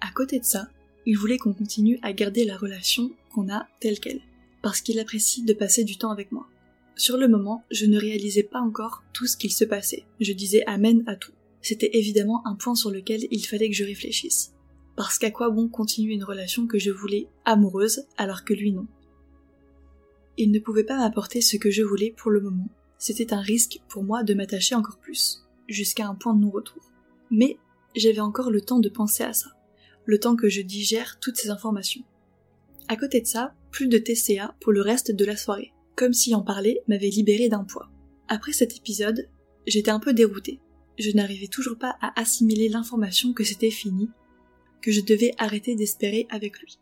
À 0.00 0.10
côté 0.12 0.40
de 0.40 0.44
ça, 0.44 0.68
il 1.06 1.16
voulait 1.16 1.38
qu'on 1.38 1.52
continue 1.52 1.98
à 2.02 2.12
garder 2.12 2.44
la 2.44 2.56
relation 2.56 3.12
qu'on 3.32 3.48
a 3.48 3.68
telle 3.78 4.00
qu'elle, 4.00 4.22
parce 4.62 4.80
qu'il 4.80 4.98
apprécie 4.98 5.44
de 5.44 5.52
passer 5.52 5.84
du 5.84 5.96
temps 5.96 6.10
avec 6.10 6.32
moi. 6.32 6.48
Sur 6.96 7.16
le 7.16 7.28
moment, 7.28 7.64
je 7.70 7.86
ne 7.86 7.98
réalisais 7.98 8.42
pas 8.42 8.60
encore 8.60 9.04
tout 9.12 9.26
ce 9.26 9.36
qu'il 9.36 9.52
se 9.52 9.64
passait. 9.64 10.04
Je 10.20 10.32
disais 10.32 10.64
amen 10.66 11.04
à 11.06 11.14
tout. 11.14 11.32
C'était 11.62 11.96
évidemment 11.96 12.46
un 12.46 12.54
point 12.54 12.74
sur 12.74 12.90
lequel 12.90 13.26
il 13.30 13.46
fallait 13.46 13.68
que 13.68 13.76
je 13.76 13.84
réfléchisse. 13.84 14.54
Parce 15.00 15.18
qu'à 15.18 15.30
quoi 15.30 15.48
bon 15.48 15.66
continuer 15.66 16.12
une 16.12 16.24
relation 16.24 16.66
que 16.66 16.78
je 16.78 16.90
voulais 16.90 17.26
amoureuse 17.46 18.04
alors 18.18 18.44
que 18.44 18.52
lui 18.52 18.70
non? 18.70 18.86
Il 20.36 20.50
ne 20.50 20.58
pouvait 20.58 20.84
pas 20.84 20.98
m'apporter 20.98 21.40
ce 21.40 21.56
que 21.56 21.70
je 21.70 21.82
voulais 21.82 22.12
pour 22.18 22.30
le 22.30 22.42
moment. 22.42 22.68
C'était 22.98 23.32
un 23.32 23.40
risque 23.40 23.80
pour 23.88 24.04
moi 24.04 24.24
de 24.24 24.34
m'attacher 24.34 24.74
encore 24.74 24.98
plus, 24.98 25.48
jusqu'à 25.68 26.06
un 26.06 26.14
point 26.14 26.34
de 26.34 26.42
non-retour. 26.42 26.82
Mais 27.30 27.56
j'avais 27.96 28.20
encore 28.20 28.50
le 28.50 28.60
temps 28.60 28.78
de 28.78 28.90
penser 28.90 29.22
à 29.22 29.32
ça 29.32 29.48
le 30.04 30.20
temps 30.20 30.36
que 30.36 30.50
je 30.50 30.60
digère 30.60 31.18
toutes 31.18 31.38
ces 31.38 31.48
informations. 31.48 32.04
À 32.88 32.96
côté 32.96 33.22
de 33.22 33.26
ça, 33.26 33.54
plus 33.70 33.88
de 33.88 33.96
TCA 33.96 34.54
pour 34.60 34.70
le 34.70 34.82
reste 34.82 35.12
de 35.12 35.24
la 35.24 35.38
soirée, 35.38 35.72
comme 35.96 36.12
si 36.12 36.34
en 36.34 36.42
parler 36.42 36.82
m'avait 36.88 37.08
libéré 37.08 37.48
d'un 37.48 37.64
poids. 37.64 37.88
Après 38.28 38.52
cet 38.52 38.76
épisode, 38.76 39.30
j'étais 39.66 39.92
un 39.92 39.98
peu 39.98 40.12
déroutée. 40.12 40.60
Je 40.98 41.10
n'arrivais 41.12 41.46
toujours 41.46 41.78
pas 41.78 41.96
à 42.02 42.20
assimiler 42.20 42.68
l'information 42.68 43.32
que 43.32 43.44
c'était 43.44 43.70
fini, 43.70 44.10
que 44.82 44.92
je 44.92 45.00
devais 45.00 45.32
arrêter 45.38 45.74
d'espérer 45.74 46.26
avec 46.30 46.58
lui. 46.60 46.78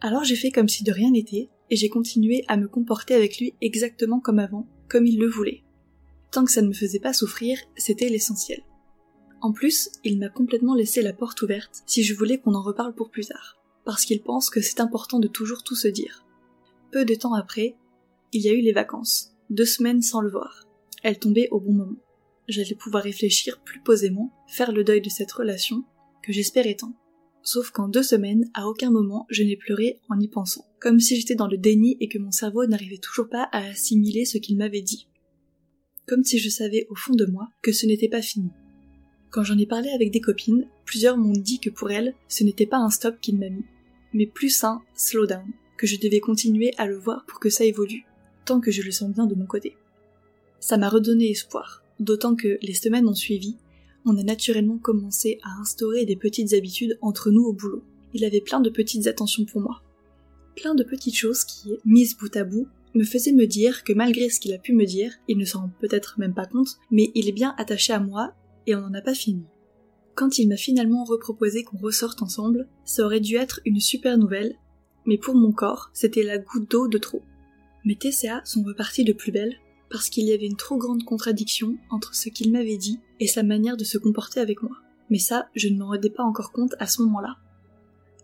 Alors 0.00 0.24
j'ai 0.24 0.36
fait 0.36 0.50
comme 0.50 0.68
si 0.68 0.84
de 0.84 0.92
rien 0.92 1.10
n'était, 1.10 1.48
et 1.70 1.76
j'ai 1.76 1.88
continué 1.88 2.44
à 2.48 2.56
me 2.56 2.68
comporter 2.68 3.14
avec 3.14 3.38
lui 3.38 3.54
exactement 3.60 4.20
comme 4.20 4.38
avant, 4.38 4.68
comme 4.88 5.06
il 5.06 5.18
le 5.18 5.28
voulait. 5.28 5.62
Tant 6.30 6.44
que 6.44 6.52
ça 6.52 6.62
ne 6.62 6.68
me 6.68 6.72
faisait 6.72 7.00
pas 7.00 7.12
souffrir, 7.12 7.58
c'était 7.76 8.08
l'essentiel. 8.08 8.62
En 9.40 9.52
plus, 9.52 9.90
il 10.04 10.18
m'a 10.18 10.28
complètement 10.28 10.74
laissé 10.74 11.02
la 11.02 11.12
porte 11.12 11.42
ouverte 11.42 11.82
si 11.86 12.02
je 12.02 12.14
voulais 12.14 12.38
qu'on 12.38 12.54
en 12.54 12.62
reparle 12.62 12.94
pour 12.94 13.10
plus 13.10 13.26
tard, 13.26 13.58
parce 13.84 14.04
qu'il 14.04 14.22
pense 14.22 14.50
que 14.50 14.60
c'est 14.60 14.80
important 14.80 15.18
de 15.18 15.28
toujours 15.28 15.62
tout 15.62 15.74
se 15.74 15.88
dire. 15.88 16.24
Peu 16.92 17.04
de 17.04 17.14
temps 17.14 17.34
après, 17.34 17.76
il 18.32 18.42
y 18.42 18.48
a 18.48 18.52
eu 18.52 18.60
les 18.60 18.72
vacances, 18.72 19.32
deux 19.50 19.64
semaines 19.64 20.02
sans 20.02 20.20
le 20.20 20.30
voir. 20.30 20.66
Elles 21.02 21.18
tombaient 21.18 21.48
au 21.50 21.60
bon 21.60 21.72
moment. 21.72 21.96
J'allais 22.48 22.74
pouvoir 22.74 23.02
réfléchir 23.02 23.60
plus 23.60 23.80
posément, 23.80 24.32
faire 24.46 24.72
le 24.72 24.84
deuil 24.84 25.00
de 25.00 25.10
cette 25.10 25.32
relation 25.32 25.84
que 26.22 26.32
j'espérais 26.32 26.74
tant. 26.74 26.94
Sauf 27.48 27.70
qu'en 27.70 27.86
deux 27.86 28.02
semaines, 28.02 28.50
à 28.54 28.66
aucun 28.66 28.90
moment 28.90 29.24
je 29.30 29.44
n'ai 29.44 29.54
pleuré 29.56 30.00
en 30.08 30.18
y 30.18 30.26
pensant, 30.26 30.66
comme 30.80 30.98
si 30.98 31.14
j'étais 31.14 31.36
dans 31.36 31.46
le 31.46 31.56
déni 31.56 31.96
et 32.00 32.08
que 32.08 32.18
mon 32.18 32.32
cerveau 32.32 32.66
n'arrivait 32.66 32.98
toujours 32.98 33.28
pas 33.28 33.48
à 33.52 33.58
assimiler 33.58 34.24
ce 34.24 34.38
qu'il 34.38 34.56
m'avait 34.56 34.82
dit. 34.82 35.06
Comme 36.08 36.24
si 36.24 36.40
je 36.40 36.48
savais 36.48 36.88
au 36.90 36.96
fond 36.96 37.14
de 37.14 37.24
moi 37.24 37.48
que 37.62 37.70
ce 37.70 37.86
n'était 37.86 38.08
pas 38.08 38.20
fini, 38.20 38.50
quand 39.30 39.44
j'en 39.44 39.58
ai 39.58 39.66
parlé 39.66 39.90
avec 39.90 40.10
des 40.10 40.20
copines, 40.20 40.66
plusieurs 40.84 41.16
m'ont 41.16 41.30
dit 41.30 41.60
que 41.60 41.70
pour 41.70 41.92
elles, 41.92 42.16
ce 42.26 42.42
n'était 42.42 42.66
pas 42.66 42.78
un 42.78 42.90
stop 42.90 43.20
qu'il 43.20 43.38
m'a 43.38 43.48
mis, 43.48 43.64
mais 44.12 44.26
plus 44.26 44.64
un 44.64 44.82
slowdown, 44.96 45.46
que 45.76 45.86
je 45.86 46.00
devais 46.00 46.18
continuer 46.18 46.72
à 46.78 46.86
le 46.86 46.98
voir 46.98 47.24
pour 47.26 47.38
que 47.38 47.48
ça 47.48 47.64
évolue, 47.64 48.06
tant 48.44 48.58
que 48.58 48.72
je 48.72 48.82
le 48.82 48.90
sens 48.90 49.12
bien 49.12 49.26
de 49.26 49.36
mon 49.36 49.46
côté. 49.46 49.76
Ça 50.58 50.78
m'a 50.78 50.88
redonné 50.88 51.30
espoir, 51.30 51.84
d'autant 52.00 52.34
que 52.34 52.58
les 52.60 52.74
semaines 52.74 53.06
ont 53.06 53.14
suivi, 53.14 53.54
on 54.06 54.16
a 54.16 54.22
naturellement 54.22 54.78
commencé 54.78 55.38
à 55.42 55.60
instaurer 55.60 56.06
des 56.06 56.16
petites 56.16 56.54
habitudes 56.54 56.96
entre 57.02 57.30
nous 57.30 57.42
au 57.42 57.52
boulot. 57.52 57.82
Il 58.14 58.24
avait 58.24 58.40
plein 58.40 58.60
de 58.60 58.70
petites 58.70 59.08
attentions 59.08 59.44
pour 59.44 59.60
moi. 59.60 59.82
Plein 60.54 60.74
de 60.76 60.84
petites 60.84 61.16
choses 61.16 61.44
qui, 61.44 61.70
mises 61.84 62.16
bout 62.16 62.34
à 62.36 62.44
bout, 62.44 62.68
me 62.94 63.04
faisaient 63.04 63.32
me 63.32 63.46
dire 63.46 63.84
que 63.84 63.92
malgré 63.92 64.30
ce 64.30 64.40
qu'il 64.40 64.54
a 64.54 64.58
pu 64.58 64.72
me 64.72 64.86
dire, 64.86 65.12
il 65.28 65.36
ne 65.36 65.44
s'en 65.44 65.62
rend 65.62 65.72
peut-être 65.80 66.18
même 66.18 66.34
pas 66.34 66.46
compte, 66.46 66.78
mais 66.90 67.10
il 67.14 67.28
est 67.28 67.32
bien 67.32 67.54
attaché 67.58 67.92
à 67.92 68.00
moi 68.00 68.32
et 68.66 68.74
on 68.74 68.80
n'en 68.80 68.94
a 68.94 69.02
pas 69.02 69.14
fini. 69.14 69.44
Quand 70.14 70.38
il 70.38 70.48
m'a 70.48 70.56
finalement 70.56 71.04
reproposé 71.04 71.64
qu'on 71.64 71.76
ressorte 71.76 72.22
ensemble, 72.22 72.68
ça 72.84 73.04
aurait 73.04 73.20
dû 73.20 73.36
être 73.36 73.60
une 73.66 73.80
super 73.80 74.16
nouvelle, 74.16 74.54
mais 75.04 75.18
pour 75.18 75.34
mon 75.34 75.52
corps, 75.52 75.90
c'était 75.92 76.22
la 76.22 76.38
goutte 76.38 76.70
d'eau 76.70 76.88
de 76.88 76.96
trop. 76.96 77.22
Mes 77.84 77.96
TCA 77.96 78.40
sont 78.44 78.62
repartis 78.62 79.04
de 79.04 79.12
plus 79.12 79.32
belle 79.32 79.56
parce 79.90 80.08
qu'il 80.08 80.24
y 80.24 80.32
avait 80.32 80.46
une 80.46 80.56
trop 80.56 80.76
grande 80.76 81.04
contradiction 81.04 81.76
entre 81.90 82.14
ce 82.14 82.28
qu'il 82.28 82.52
m'avait 82.52 82.76
dit 82.76 83.00
et 83.20 83.26
sa 83.26 83.42
manière 83.42 83.76
de 83.76 83.84
se 83.84 83.98
comporter 83.98 84.40
avec 84.40 84.62
moi. 84.62 84.76
Mais 85.10 85.18
ça, 85.18 85.48
je 85.54 85.68
ne 85.68 85.78
m'en 85.78 85.88
rendais 85.88 86.10
pas 86.10 86.24
encore 86.24 86.52
compte 86.52 86.74
à 86.78 86.86
ce 86.86 87.02
moment-là. 87.02 87.36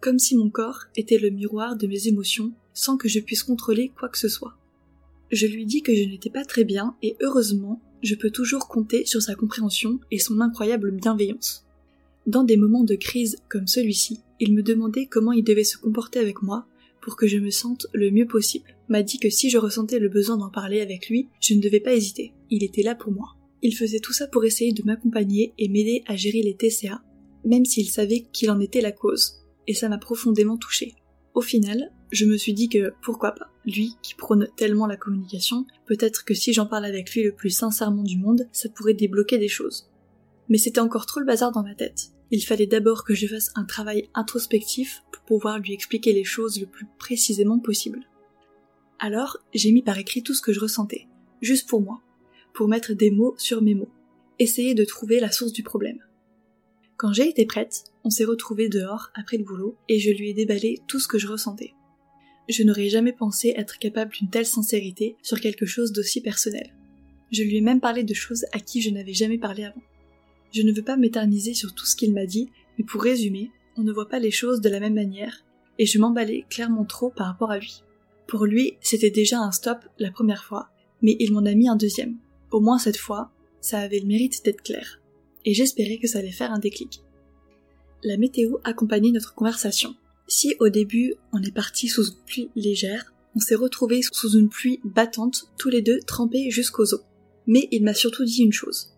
Comme 0.00 0.18
si 0.18 0.36
mon 0.36 0.50
corps 0.50 0.80
était 0.96 1.18
le 1.18 1.30
miroir 1.30 1.76
de 1.76 1.86
mes 1.86 2.08
émotions 2.08 2.52
sans 2.74 2.96
que 2.96 3.08
je 3.08 3.20
puisse 3.20 3.44
contrôler 3.44 3.92
quoi 3.96 4.08
que 4.08 4.18
ce 4.18 4.28
soit. 4.28 4.56
Je 5.30 5.46
lui 5.46 5.64
dis 5.64 5.82
que 5.82 5.94
je 5.94 6.02
n'étais 6.02 6.30
pas 6.30 6.44
très 6.44 6.64
bien 6.64 6.96
et 7.02 7.16
heureusement, 7.20 7.80
je 8.02 8.14
peux 8.14 8.30
toujours 8.30 8.68
compter 8.68 9.06
sur 9.06 9.22
sa 9.22 9.34
compréhension 9.34 10.00
et 10.10 10.18
son 10.18 10.40
incroyable 10.40 10.90
bienveillance. 10.90 11.64
Dans 12.26 12.44
des 12.44 12.56
moments 12.56 12.84
de 12.84 12.94
crise 12.94 13.38
comme 13.48 13.66
celui-ci, 13.66 14.20
il 14.40 14.54
me 14.54 14.62
demandait 14.62 15.06
comment 15.06 15.32
il 15.32 15.44
devait 15.44 15.64
se 15.64 15.78
comporter 15.78 16.18
avec 16.18 16.42
moi 16.42 16.66
pour 17.00 17.16
que 17.16 17.26
je 17.26 17.38
me 17.38 17.50
sente 17.50 17.86
le 17.92 18.10
mieux 18.10 18.26
possible. 18.26 18.71
M'a 18.88 19.02
dit 19.02 19.18
que 19.18 19.30
si 19.30 19.50
je 19.50 19.58
ressentais 19.58 19.98
le 19.98 20.08
besoin 20.08 20.36
d'en 20.36 20.50
parler 20.50 20.80
avec 20.80 21.08
lui, 21.08 21.28
je 21.40 21.54
ne 21.54 21.60
devais 21.60 21.80
pas 21.80 21.94
hésiter. 21.94 22.34
Il 22.50 22.64
était 22.64 22.82
là 22.82 22.94
pour 22.94 23.12
moi. 23.12 23.36
Il 23.62 23.76
faisait 23.76 24.00
tout 24.00 24.12
ça 24.12 24.26
pour 24.26 24.44
essayer 24.44 24.72
de 24.72 24.82
m'accompagner 24.84 25.54
et 25.58 25.68
m'aider 25.68 26.02
à 26.06 26.16
gérer 26.16 26.42
les 26.42 26.56
TCA, 26.56 27.02
même 27.44 27.64
s'il 27.64 27.88
savait 27.88 28.26
qu'il 28.32 28.50
en 28.50 28.60
était 28.60 28.80
la 28.80 28.92
cause. 28.92 29.44
Et 29.68 29.74
ça 29.74 29.88
m'a 29.88 29.98
profondément 29.98 30.56
touchée. 30.56 30.94
Au 31.34 31.40
final, 31.40 31.92
je 32.10 32.26
me 32.26 32.36
suis 32.36 32.52
dit 32.52 32.68
que 32.68 32.92
pourquoi 33.02 33.32
pas. 33.32 33.46
Lui, 33.64 33.94
qui 34.02 34.14
prône 34.14 34.48
tellement 34.56 34.86
la 34.86 34.96
communication, 34.96 35.64
peut-être 35.86 36.24
que 36.24 36.34
si 36.34 36.52
j'en 36.52 36.66
parle 36.66 36.84
avec 36.84 37.14
lui 37.14 37.22
le 37.22 37.32
plus 37.32 37.50
sincèrement 37.50 38.02
du 38.02 38.18
monde, 38.18 38.48
ça 38.52 38.68
pourrait 38.68 38.94
débloquer 38.94 39.38
des 39.38 39.48
choses. 39.48 39.88
Mais 40.48 40.58
c'était 40.58 40.80
encore 40.80 41.06
trop 41.06 41.20
le 41.20 41.26
bazar 41.26 41.52
dans 41.52 41.62
ma 41.62 41.74
tête. 41.74 42.08
Il 42.32 42.40
fallait 42.40 42.66
d'abord 42.66 43.04
que 43.04 43.14
je 43.14 43.26
fasse 43.26 43.52
un 43.54 43.64
travail 43.64 44.08
introspectif 44.14 45.02
pour 45.12 45.22
pouvoir 45.22 45.58
lui 45.60 45.72
expliquer 45.72 46.12
les 46.12 46.24
choses 46.24 46.60
le 46.60 46.66
plus 46.66 46.86
précisément 46.98 47.58
possible. 47.58 48.00
Alors, 49.04 49.38
j'ai 49.52 49.72
mis 49.72 49.82
par 49.82 49.98
écrit 49.98 50.22
tout 50.22 50.32
ce 50.32 50.40
que 50.40 50.52
je 50.52 50.60
ressentais, 50.60 51.08
juste 51.40 51.68
pour 51.68 51.80
moi, 51.80 52.00
pour 52.54 52.68
mettre 52.68 52.92
des 52.92 53.10
mots 53.10 53.34
sur 53.36 53.60
mes 53.60 53.74
mots, 53.74 53.90
essayer 54.38 54.74
de 54.74 54.84
trouver 54.84 55.18
la 55.18 55.32
source 55.32 55.52
du 55.52 55.64
problème. 55.64 55.98
Quand 56.96 57.12
j'ai 57.12 57.28
été 57.28 57.44
prête, 57.44 57.82
on 58.04 58.10
s'est 58.10 58.24
retrouvés 58.24 58.68
dehors 58.68 59.10
après 59.16 59.38
le 59.38 59.44
boulot 59.44 59.76
et 59.88 59.98
je 59.98 60.12
lui 60.12 60.30
ai 60.30 60.34
déballé 60.34 60.78
tout 60.86 61.00
ce 61.00 61.08
que 61.08 61.18
je 61.18 61.26
ressentais. 61.26 61.74
Je 62.48 62.62
n'aurais 62.62 62.90
jamais 62.90 63.12
pensé 63.12 63.52
être 63.56 63.80
capable 63.80 64.12
d'une 64.12 64.30
telle 64.30 64.46
sincérité 64.46 65.16
sur 65.20 65.40
quelque 65.40 65.66
chose 65.66 65.90
d'aussi 65.90 66.20
personnel. 66.20 66.72
Je 67.32 67.42
lui 67.42 67.56
ai 67.56 67.60
même 67.60 67.80
parlé 67.80 68.04
de 68.04 68.14
choses 68.14 68.44
à 68.52 68.60
qui 68.60 68.82
je 68.82 68.90
n'avais 68.90 69.14
jamais 69.14 69.38
parlé 69.38 69.64
avant. 69.64 69.82
Je 70.52 70.62
ne 70.62 70.70
veux 70.70 70.84
pas 70.84 70.96
m'éterniser 70.96 71.54
sur 71.54 71.74
tout 71.74 71.86
ce 71.86 71.96
qu'il 71.96 72.14
m'a 72.14 72.26
dit, 72.26 72.50
mais 72.78 72.84
pour 72.84 73.02
résumer, 73.02 73.50
on 73.76 73.82
ne 73.82 73.92
voit 73.92 74.08
pas 74.08 74.20
les 74.20 74.30
choses 74.30 74.60
de 74.60 74.68
la 74.68 74.78
même 74.78 74.94
manière, 74.94 75.44
et 75.80 75.86
je 75.86 75.98
m'emballais 75.98 76.44
clairement 76.48 76.84
trop 76.84 77.10
par 77.10 77.26
rapport 77.26 77.50
à 77.50 77.58
lui. 77.58 77.82
Pour 78.26 78.46
lui, 78.46 78.78
c'était 78.80 79.10
déjà 79.10 79.40
un 79.40 79.52
stop 79.52 79.78
la 79.98 80.10
première 80.10 80.44
fois, 80.44 80.68
mais 81.02 81.16
il 81.18 81.32
m'en 81.32 81.44
a 81.44 81.54
mis 81.54 81.68
un 81.68 81.76
deuxième. 81.76 82.16
Au 82.50 82.60
moins 82.60 82.78
cette 82.78 82.96
fois, 82.96 83.30
ça 83.60 83.78
avait 83.78 84.00
le 84.00 84.06
mérite 84.06 84.44
d'être 84.44 84.62
clair. 84.62 85.00
Et 85.44 85.54
j'espérais 85.54 85.98
que 85.98 86.06
ça 86.06 86.18
allait 86.18 86.30
faire 86.30 86.52
un 86.52 86.58
déclic. 86.58 87.02
La 88.04 88.16
météo 88.16 88.58
accompagnait 88.64 89.12
notre 89.12 89.34
conversation. 89.34 89.94
Si 90.26 90.54
au 90.60 90.68
début 90.68 91.14
on 91.32 91.42
est 91.42 91.54
parti 91.54 91.88
sous 91.88 92.08
une 92.08 92.24
pluie 92.24 92.50
légère, 92.56 93.12
On 93.34 93.40
s'est 93.40 93.54
retrouvés 93.54 94.02
sous 94.02 94.36
une 94.36 94.50
pluie 94.50 94.80
battante, 94.84 95.46
tous 95.58 95.70
les 95.70 95.80
deux 95.80 96.00
trempés 96.00 96.50
jusqu'aux 96.50 96.92
os. 96.94 97.04
Mais 97.46 97.66
il 97.70 97.82
m'a 97.82 97.94
surtout 97.94 98.24
dit 98.24 98.42
une 98.42 98.52
chose. 98.52 98.94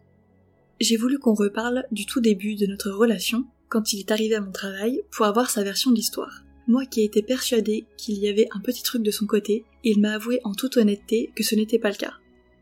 J'ai 0.80 0.96
voulu 0.96 1.18
qu'on 1.18 1.34
reparle 1.34 1.84
du 1.92 2.04
tout 2.04 2.20
début 2.20 2.56
de 2.56 2.66
notre 2.66 2.90
relation, 2.90 3.46
quand 3.68 3.92
il 3.92 4.00
est 4.00 4.10
arrivé 4.10 4.34
à 4.34 4.40
mon 4.40 4.50
travail, 4.50 5.02
pour 5.12 5.26
avoir 5.26 5.50
sa 5.50 5.62
version 5.62 5.92
de 5.92 5.96
l'histoire. 5.96 6.43
Moi 6.66 6.86
qui 6.86 7.02
étais 7.02 7.22
persuadée 7.22 7.86
qu'il 7.96 8.18
y 8.18 8.28
avait 8.28 8.48
un 8.52 8.60
petit 8.60 8.82
truc 8.82 9.02
de 9.02 9.10
son 9.10 9.26
côté, 9.26 9.64
il 9.82 10.00
m'a 10.00 10.14
avoué 10.14 10.40
en 10.44 10.54
toute 10.54 10.76
honnêteté 10.76 11.30
que 11.36 11.42
ce 11.42 11.54
n'était 11.54 11.78
pas 11.78 11.90
le 11.90 11.96
cas. 11.96 12.14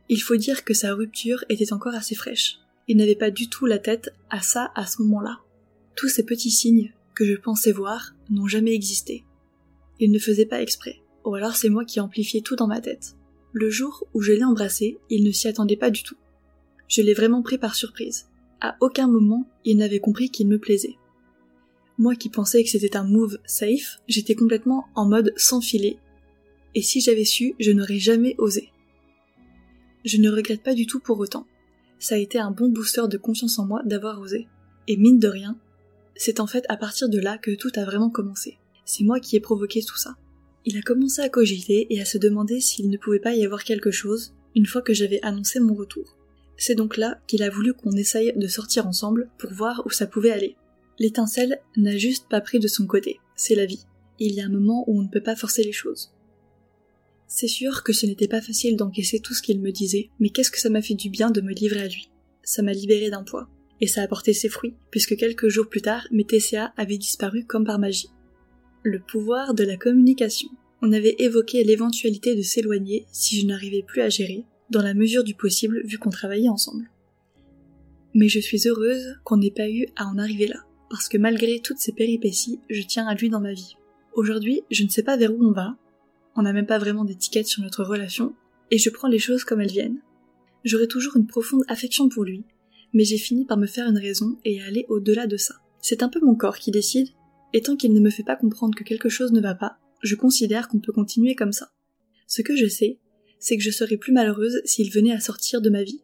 Il 0.08 0.20
faut 0.20 0.36
dire 0.36 0.64
que 0.64 0.74
sa 0.74 0.94
rupture 0.94 1.44
était 1.48 1.72
encore 1.72 1.94
assez 1.94 2.14
fraîche. 2.14 2.58
Il 2.88 2.96
n'avait 2.96 3.14
pas 3.14 3.30
du 3.30 3.48
tout 3.48 3.66
la 3.66 3.78
tête 3.78 4.10
à 4.28 4.40
ça 4.40 4.72
à 4.74 4.86
ce 4.86 5.02
moment-là. 5.02 5.38
Tous 5.94 6.08
ces 6.08 6.24
petits 6.24 6.50
signes 6.50 6.92
que 7.14 7.24
je 7.24 7.36
pensais 7.36 7.72
voir 7.72 8.14
n'ont 8.28 8.48
jamais 8.48 8.74
existé. 8.74 9.24
Il 10.00 10.10
ne 10.10 10.18
faisait 10.18 10.46
pas 10.46 10.62
exprès, 10.62 11.00
ou 11.24 11.34
alors 11.34 11.54
c'est 11.54 11.68
moi 11.68 11.84
qui 11.84 12.00
amplifiais 12.00 12.40
tout 12.40 12.56
dans 12.56 12.66
ma 12.66 12.80
tête. 12.80 13.14
Le 13.52 13.70
jour 13.70 14.04
où 14.14 14.22
je 14.22 14.32
l'ai 14.32 14.44
embrassé, 14.44 14.98
il 15.10 15.24
ne 15.24 15.30
s'y 15.30 15.46
attendait 15.46 15.76
pas 15.76 15.90
du 15.90 16.02
tout. 16.02 16.16
Je 16.88 17.02
l'ai 17.02 17.14
vraiment 17.14 17.42
pris 17.42 17.58
par 17.58 17.74
surprise. 17.74 18.26
À 18.60 18.76
aucun 18.80 19.06
moment, 19.06 19.48
il 19.64 19.76
n'avait 19.76 20.00
compris 20.00 20.30
qu'il 20.30 20.48
me 20.48 20.58
plaisait. 20.58 20.96
Moi 21.98 22.14
qui 22.16 22.30
pensais 22.30 22.64
que 22.64 22.70
c'était 22.70 22.96
un 22.96 23.04
move 23.04 23.38
safe, 23.44 24.00
j'étais 24.08 24.34
complètement 24.34 24.86
en 24.94 25.06
mode 25.06 25.32
sans 25.36 25.60
filet. 25.60 25.98
Et 26.74 26.82
si 26.82 27.00
j'avais 27.00 27.24
su, 27.24 27.54
je 27.60 27.70
n'aurais 27.70 27.98
jamais 27.98 28.34
osé. 28.38 28.70
Je 30.04 30.16
ne 30.16 30.30
regrette 30.30 30.62
pas 30.62 30.74
du 30.74 30.86
tout 30.86 31.00
pour 31.00 31.18
autant. 31.20 31.46
Ça 31.98 32.16
a 32.16 32.18
été 32.18 32.38
un 32.38 32.50
bon 32.50 32.68
booster 32.68 33.02
de 33.08 33.18
confiance 33.18 33.58
en 33.58 33.66
moi 33.66 33.82
d'avoir 33.84 34.20
osé. 34.20 34.48
Et 34.88 34.96
mine 34.96 35.20
de 35.20 35.28
rien, 35.28 35.56
c'est 36.16 36.40
en 36.40 36.46
fait 36.46 36.64
à 36.68 36.76
partir 36.76 37.08
de 37.08 37.18
là 37.18 37.38
que 37.38 37.54
tout 37.54 37.70
a 37.76 37.84
vraiment 37.84 38.10
commencé. 38.10 38.58
C'est 38.84 39.04
moi 39.04 39.20
qui 39.20 39.36
ai 39.36 39.40
provoqué 39.40 39.82
tout 39.82 39.96
ça. 39.96 40.16
Il 40.64 40.76
a 40.76 40.82
commencé 40.82 41.20
à 41.20 41.28
cogiter 41.28 41.86
et 41.90 42.00
à 42.00 42.04
se 42.04 42.18
demander 42.18 42.60
s'il 42.60 42.90
ne 42.90 42.96
pouvait 42.96 43.20
pas 43.20 43.34
y 43.34 43.44
avoir 43.44 43.64
quelque 43.64 43.90
chose 43.90 44.34
une 44.54 44.66
fois 44.66 44.82
que 44.82 44.94
j'avais 44.94 45.20
annoncé 45.22 45.60
mon 45.60 45.74
retour. 45.74 46.16
C'est 46.56 46.74
donc 46.74 46.96
là 46.96 47.20
qu'il 47.26 47.42
a 47.42 47.50
voulu 47.50 47.74
qu'on 47.74 47.92
essaye 47.92 48.32
de 48.36 48.46
sortir 48.46 48.86
ensemble 48.86 49.28
pour 49.38 49.52
voir 49.52 49.82
où 49.86 49.90
ça 49.90 50.06
pouvait 50.06 50.30
aller. 50.30 50.56
L'étincelle 51.02 51.58
n'a 51.76 51.96
juste 51.96 52.28
pas 52.28 52.40
pris 52.40 52.60
de 52.60 52.68
son 52.68 52.86
côté, 52.86 53.18
c'est 53.34 53.56
la 53.56 53.66
vie. 53.66 53.86
Il 54.20 54.34
y 54.34 54.40
a 54.40 54.46
un 54.46 54.48
moment 54.48 54.84
où 54.86 55.00
on 55.00 55.02
ne 55.02 55.08
peut 55.08 55.20
pas 55.20 55.34
forcer 55.34 55.64
les 55.64 55.72
choses. 55.72 56.14
C'est 57.26 57.48
sûr 57.48 57.82
que 57.82 57.92
ce 57.92 58.06
n'était 58.06 58.28
pas 58.28 58.40
facile 58.40 58.76
d'encaisser 58.76 59.18
tout 59.18 59.34
ce 59.34 59.42
qu'il 59.42 59.60
me 59.60 59.72
disait, 59.72 60.10
mais 60.20 60.28
qu'est-ce 60.28 60.52
que 60.52 60.60
ça 60.60 60.70
m'a 60.70 60.80
fait 60.80 60.94
du 60.94 61.10
bien 61.10 61.32
de 61.32 61.40
me 61.40 61.52
livrer 61.52 61.82
à 61.82 61.88
lui? 61.88 62.08
Ça 62.44 62.62
m'a 62.62 62.72
libéré 62.72 63.10
d'un 63.10 63.24
poids. 63.24 63.48
Et 63.80 63.88
ça 63.88 64.02
a 64.02 64.06
porté 64.06 64.32
ses 64.32 64.48
fruits, 64.48 64.76
puisque 64.92 65.16
quelques 65.16 65.48
jours 65.48 65.68
plus 65.68 65.82
tard, 65.82 66.06
mes 66.12 66.22
TCA 66.22 66.72
avaient 66.76 66.98
disparu 66.98 67.46
comme 67.46 67.64
par 67.64 67.80
magie. 67.80 68.10
Le 68.84 69.00
pouvoir 69.00 69.54
de 69.54 69.64
la 69.64 69.76
communication. 69.76 70.50
On 70.82 70.92
avait 70.92 71.16
évoqué 71.18 71.64
l'éventualité 71.64 72.36
de 72.36 72.42
s'éloigner 72.42 73.06
si 73.10 73.40
je 73.40 73.46
n'arrivais 73.46 73.82
plus 73.82 74.02
à 74.02 74.08
gérer, 74.08 74.44
dans 74.70 74.82
la 74.82 74.94
mesure 74.94 75.24
du 75.24 75.34
possible 75.34 75.82
vu 75.84 75.98
qu'on 75.98 76.10
travaillait 76.10 76.48
ensemble. 76.48 76.92
Mais 78.14 78.28
je 78.28 78.38
suis 78.38 78.68
heureuse 78.68 79.16
qu'on 79.24 79.38
n'ait 79.38 79.50
pas 79.50 79.68
eu 79.68 79.88
à 79.96 80.06
en 80.06 80.16
arriver 80.16 80.46
là, 80.46 80.64
parce 80.92 81.08
que 81.08 81.16
malgré 81.16 81.60
toutes 81.60 81.78
ces 81.78 81.92
péripéties, 81.92 82.60
je 82.68 82.82
tiens 82.82 83.06
à 83.06 83.14
lui 83.14 83.30
dans 83.30 83.40
ma 83.40 83.54
vie. 83.54 83.76
Aujourd'hui, 84.12 84.60
je 84.70 84.84
ne 84.84 84.90
sais 84.90 85.02
pas 85.02 85.16
vers 85.16 85.32
où 85.32 85.42
on 85.42 85.50
va, 85.50 85.78
on 86.36 86.42
n'a 86.42 86.52
même 86.52 86.66
pas 86.66 86.78
vraiment 86.78 87.06
d'étiquette 87.06 87.46
sur 87.46 87.62
notre 87.62 87.82
relation, 87.82 88.34
et 88.70 88.76
je 88.76 88.90
prends 88.90 89.08
les 89.08 89.18
choses 89.18 89.42
comme 89.44 89.62
elles 89.62 89.72
viennent. 89.72 90.02
J'aurai 90.64 90.86
toujours 90.86 91.16
une 91.16 91.26
profonde 91.26 91.64
affection 91.68 92.10
pour 92.10 92.24
lui, 92.24 92.44
mais 92.92 93.04
j'ai 93.04 93.16
fini 93.16 93.46
par 93.46 93.56
me 93.56 93.64
faire 93.64 93.88
une 93.88 93.96
raison 93.96 94.38
et 94.44 94.60
aller 94.60 94.84
au-delà 94.90 95.26
de 95.26 95.38
ça. 95.38 95.54
C'est 95.80 96.02
un 96.02 96.10
peu 96.10 96.20
mon 96.20 96.34
corps 96.34 96.58
qui 96.58 96.70
décide, 96.70 97.08
et 97.54 97.62
tant 97.62 97.74
qu'il 97.74 97.94
ne 97.94 98.00
me 98.00 98.10
fait 98.10 98.22
pas 98.22 98.36
comprendre 98.36 98.76
que 98.76 98.84
quelque 98.84 99.08
chose 99.08 99.32
ne 99.32 99.40
va 99.40 99.54
pas, 99.54 99.78
je 100.02 100.14
considère 100.14 100.68
qu'on 100.68 100.80
peut 100.80 100.92
continuer 100.92 101.34
comme 101.34 101.52
ça. 101.52 101.70
Ce 102.26 102.42
que 102.42 102.54
je 102.54 102.66
sais, 102.66 102.98
c'est 103.38 103.56
que 103.56 103.62
je 103.62 103.70
serais 103.70 103.96
plus 103.96 104.12
malheureuse 104.12 104.60
s'il 104.66 104.92
venait 104.92 105.14
à 105.14 105.20
sortir 105.20 105.62
de 105.62 105.70
ma 105.70 105.84
vie. 105.84 106.02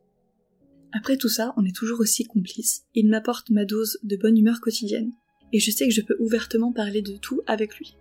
Après 0.92 1.16
tout 1.16 1.28
ça, 1.28 1.52
on 1.56 1.64
est 1.64 1.74
toujours 1.74 2.00
aussi 2.00 2.24
complices. 2.24 2.84
Il 2.94 3.08
m'apporte 3.08 3.50
ma 3.50 3.64
dose 3.64 3.98
de 4.02 4.16
bonne 4.16 4.38
humeur 4.38 4.60
quotidienne, 4.60 5.12
et 5.52 5.60
je 5.60 5.70
sais 5.70 5.86
que 5.86 5.94
je 5.94 6.00
peux 6.00 6.16
ouvertement 6.18 6.72
parler 6.72 7.02
de 7.02 7.16
tout 7.16 7.42
avec 7.46 7.76
lui. 7.76 7.96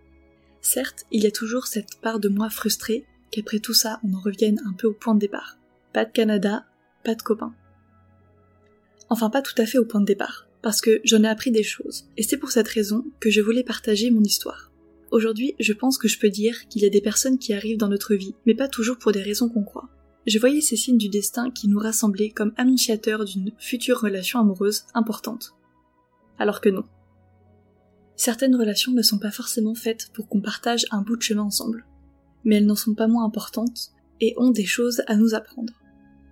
Certes, 0.62 1.06
il 1.12 1.24
y 1.24 1.28
a 1.28 1.32
toujours 1.32 1.68
cette 1.68 2.00
part 2.02 2.20
de 2.20 2.30
moi 2.30 2.50
frustrée 2.50 3.06
qu'après 3.32 3.60
tout 3.60 3.74
ça, 3.74 4.00
on 4.04 4.14
en 4.14 4.22
revienne 4.22 4.62
un 4.66 4.74
peu 4.74 4.88
au 4.88 4.94
point 4.94 5.16
de 5.16 5.20
départ. 5.20 5.58
Pas 5.94 6.06
de 6.06 6.12
Canada, 6.12 6.66
pas 7.04 7.16
de 7.16 7.22
copains. 7.22 7.56
Enfin, 9.10 9.30
pas 9.30 9.42
tout 9.42 9.60
à 9.62 9.66
fait 9.66 9.78
au 9.78 9.86
point 9.86 10.02
de 10.02 10.06
départ, 10.06 10.48
parce 10.62 10.82
que 10.82 11.02
j'en 11.04 11.24
ai 11.24 11.28
appris 11.28 11.52
des 11.52 11.64
choses, 11.64 12.10
et 12.18 12.24
c'est 12.24 12.38
pour 12.38 12.52
cette 12.52 12.68
raison 12.68 13.06
que 13.20 13.30
je 13.30 13.42
voulais 13.42 13.64
partager 13.64 14.12
mon 14.12 14.24
histoire. 14.24 14.72
Aujourd'hui, 15.12 15.56
je 15.60 15.74
pense 15.74 15.98
que 15.98 16.10
je 16.10 16.20
peux 16.20 16.30
dire 16.30 16.68
qu'il 16.68 16.82
y 16.82 16.86
a 16.86 16.90
des 16.90 17.02
personnes 17.02 17.38
qui 17.38 17.54
arrivent 17.54 17.78
dans 17.78 17.88
notre 17.88 18.16
vie, 18.16 18.36
mais 18.46 18.56
pas 18.56 18.68
toujours 18.68 18.98
pour 18.98 19.14
des 19.14 19.22
raisons 19.22 19.48
qu'on 19.48 19.64
croit. 19.64 19.90
Je 20.28 20.40
voyais 20.40 20.60
ces 20.60 20.76
signes 20.76 20.98
du 20.98 21.08
destin 21.08 21.50
qui 21.52 21.70
nous 21.70 21.80
rassemblaient 21.80 22.32
comme 22.32 22.52
annonciateurs 22.58 23.24
d'une 23.24 23.54
future 23.58 24.02
relation 24.02 24.42
amoureuse 24.42 24.84
importante. 24.94 25.54
Alors 26.38 26.60
que 26.60 26.68
non. 26.68 26.84
Certaines 28.18 28.58
relations 28.58 28.92
ne 28.92 29.02
sont 29.02 29.20
pas 29.20 29.32
forcément 29.32 29.74
faites 29.74 30.10
pour 30.14 30.28
qu'on 30.28 30.42
partage 30.42 30.86
un 30.92 31.02
bout 31.02 31.16
de 31.16 31.22
chemin 31.22 31.44
ensemble, 31.44 31.86
mais 32.44 32.58
elles 32.58 32.66
n'en 32.66 32.76
sont 32.76 32.94
pas 32.94 33.08
moins 33.08 33.24
importantes 33.24 33.94
et 34.20 34.34
ont 34.38 34.52
des 34.52 34.66
choses 34.66 35.02
à 35.08 35.16
nous 35.16 35.34
apprendre. 35.34 35.72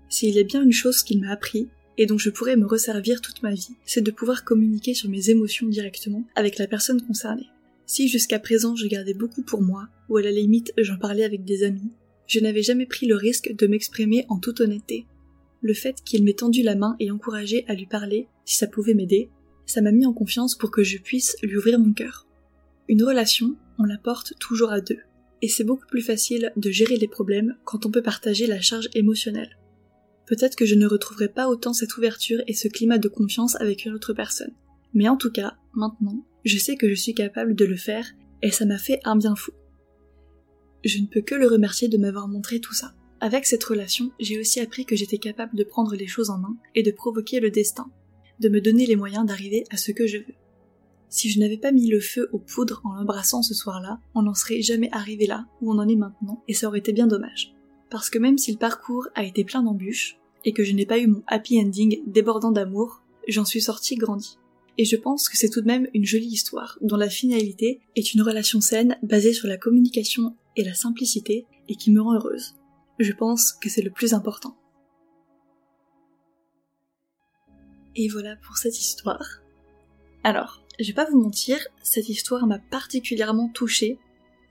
S'il 0.09 0.35
y 0.35 0.39
a 0.39 0.43
bien 0.43 0.61
une 0.61 0.73
chose 0.73 1.01
qu'il 1.01 1.21
m'a 1.21 1.31
appris, 1.31 1.69
et 1.97 2.05
dont 2.05 2.17
je 2.17 2.29
pourrais 2.29 2.57
me 2.57 2.65
resservir 2.65 3.21
toute 3.21 3.43
ma 3.43 3.53
vie, 3.53 3.77
c'est 3.85 4.01
de 4.01 4.11
pouvoir 4.11 4.43
communiquer 4.43 4.93
sur 4.93 5.09
mes 5.09 5.29
émotions 5.29 5.69
directement 5.69 6.25
avec 6.35 6.57
la 6.57 6.67
personne 6.67 7.01
concernée. 7.01 7.47
Si 7.85 8.09
jusqu'à 8.09 8.39
présent 8.39 8.75
je 8.75 8.87
gardais 8.87 9.13
beaucoup 9.13 9.43
pour 9.43 9.61
moi, 9.61 9.87
ou 10.09 10.17
à 10.17 10.21
la 10.21 10.31
limite 10.31 10.73
j'en 10.77 10.97
parlais 10.97 11.23
avec 11.23 11.45
des 11.45 11.63
amis, 11.63 11.91
je 12.27 12.39
n'avais 12.39 12.63
jamais 12.63 12.85
pris 12.85 13.07
le 13.07 13.15
risque 13.15 13.53
de 13.53 13.67
m'exprimer 13.67 14.25
en 14.29 14.39
toute 14.39 14.61
honnêteté. 14.61 15.05
Le 15.61 15.73
fait 15.73 16.01
qu'il 16.03 16.23
m'ait 16.23 16.33
tendu 16.33 16.61
la 16.61 16.75
main 16.75 16.95
et 16.99 17.11
encouragé 17.11 17.65
à 17.67 17.73
lui 17.73 17.85
parler, 17.85 18.27
si 18.45 18.57
ça 18.57 18.67
pouvait 18.67 18.93
m'aider, 18.93 19.29
ça 19.65 19.81
m'a 19.81 19.91
mis 19.91 20.05
en 20.05 20.13
confiance 20.13 20.55
pour 20.55 20.71
que 20.71 20.83
je 20.83 20.97
puisse 20.97 21.37
lui 21.41 21.57
ouvrir 21.57 21.79
mon 21.79 21.93
cœur. 21.93 22.27
Une 22.87 23.03
relation, 23.03 23.55
on 23.79 23.83
la 23.83 23.97
porte 23.97 24.33
toujours 24.39 24.71
à 24.71 24.81
deux, 24.81 24.99
et 25.41 25.47
c'est 25.47 25.63
beaucoup 25.63 25.87
plus 25.87 26.01
facile 26.01 26.51
de 26.55 26.69
gérer 26.69 26.97
les 26.97 27.07
problèmes 27.07 27.55
quand 27.63 27.85
on 27.85 27.91
peut 27.91 28.03
partager 28.03 28.47
la 28.47 28.61
charge 28.61 28.89
émotionnelle. 28.93 29.57
Peut-être 30.27 30.55
que 30.55 30.65
je 30.65 30.75
ne 30.75 30.87
retrouverai 30.87 31.29
pas 31.29 31.47
autant 31.49 31.73
cette 31.73 31.97
ouverture 31.97 32.41
et 32.47 32.53
ce 32.53 32.67
climat 32.67 32.97
de 32.97 33.07
confiance 33.07 33.55
avec 33.59 33.85
une 33.85 33.93
autre 33.93 34.13
personne. 34.13 34.53
Mais 34.93 35.09
en 35.09 35.17
tout 35.17 35.31
cas, 35.31 35.55
maintenant, 35.73 36.25
je 36.45 36.57
sais 36.57 36.75
que 36.75 36.89
je 36.89 36.95
suis 36.95 37.13
capable 37.13 37.55
de 37.55 37.65
le 37.65 37.75
faire, 37.75 38.07
et 38.41 38.51
ça 38.51 38.65
m'a 38.65 38.77
fait 38.77 38.99
un 39.03 39.15
bien 39.15 39.35
fou. 39.35 39.51
Je 40.85 40.99
ne 40.99 41.07
peux 41.07 41.21
que 41.21 41.33
le 41.33 41.47
remercier 41.47 41.87
de 41.87 41.97
m'avoir 41.97 42.27
montré 42.27 42.59
tout 42.59 42.75
ça. 42.75 42.93
Avec 43.19 43.47
cette 43.47 43.63
relation, 43.63 44.11
j'ai 44.19 44.39
aussi 44.39 44.59
appris 44.59 44.85
que 44.85 44.95
j'étais 44.95 45.17
capable 45.17 45.57
de 45.57 45.63
prendre 45.63 45.95
les 45.95 46.05
choses 46.05 46.29
en 46.29 46.37
main 46.37 46.55
et 46.75 46.83
de 46.83 46.91
provoquer 46.91 47.39
le 47.39 47.49
destin, 47.49 47.89
de 48.39 48.49
me 48.49 48.61
donner 48.61 48.85
les 48.85 48.95
moyens 48.95 49.25
d'arriver 49.25 49.63
à 49.71 49.77
ce 49.77 49.91
que 49.91 50.05
je 50.05 50.19
veux. 50.19 50.35
Si 51.09 51.31
je 51.31 51.39
n'avais 51.39 51.57
pas 51.57 51.71
mis 51.71 51.87
le 51.87 51.99
feu 51.99 52.29
aux 52.33 52.37
poudres 52.39 52.81
en 52.83 52.93
l'embrassant 52.93 53.41
ce 53.41 53.55
soir-là, 53.55 53.99
on 54.13 54.21
n'en 54.21 54.35
serait 54.35 54.61
jamais 54.61 54.89
arrivé 54.91 55.25
là 55.25 55.47
où 55.59 55.73
on 55.73 55.79
en 55.79 55.87
est 55.87 55.95
maintenant, 55.95 56.43
et 56.47 56.53
ça 56.53 56.67
aurait 56.67 56.79
été 56.79 56.93
bien 56.93 57.07
dommage. 57.07 57.55
Parce 57.89 58.11
que 58.11 58.19
même 58.19 58.37
si 58.37 58.51
le 58.51 58.59
parcours 58.59 59.07
a 59.15 59.23
été 59.23 59.43
plein 59.43 59.63
d'embûches, 59.63 60.19
et 60.43 60.53
que 60.53 60.63
je 60.63 60.73
n'ai 60.73 60.85
pas 60.85 60.99
eu 60.99 61.07
mon 61.07 61.23
happy 61.25 61.59
ending 61.59 62.03
débordant 62.05 62.51
d'amour, 62.51 63.01
j'en 63.27 63.45
suis 63.45 63.61
sortie 63.61 63.95
grandie. 63.95 64.37
Et 64.77 64.85
je 64.85 64.97
pense 64.97 65.29
que 65.29 65.37
c'est 65.37 65.49
tout 65.49 65.61
de 65.61 65.67
même 65.67 65.87
une 65.95 66.05
jolie 66.05 66.27
histoire, 66.27 66.77
dont 66.81 66.97
la 66.97 67.09
finalité 67.09 67.81
est 67.95 68.13
une 68.13 68.21
relation 68.21 68.61
saine 68.61 68.97
basée 69.01 69.33
sur 69.33 69.47
la 69.47 69.57
communication 69.57 70.35
et 70.55 70.63
la 70.63 70.73
simplicité, 70.73 71.45
et 71.67 71.75
qui 71.75 71.91
me 71.91 72.01
rend 72.01 72.15
heureuse. 72.15 72.55
Je 72.99 73.11
pense 73.11 73.51
que 73.51 73.69
c'est 73.69 73.81
le 73.81 73.91
plus 73.91 74.13
important. 74.13 74.55
Et 77.95 78.07
voilà 78.09 78.35
pour 78.37 78.57
cette 78.57 78.79
histoire. 78.79 79.41
Alors, 80.23 80.63
je 80.79 80.87
vais 80.87 80.93
pas 80.93 81.09
vous 81.09 81.21
mentir, 81.21 81.57
cette 81.83 82.09
histoire 82.09 82.45
m'a 82.47 82.59
particulièrement 82.59 83.49
touchée. 83.49 83.97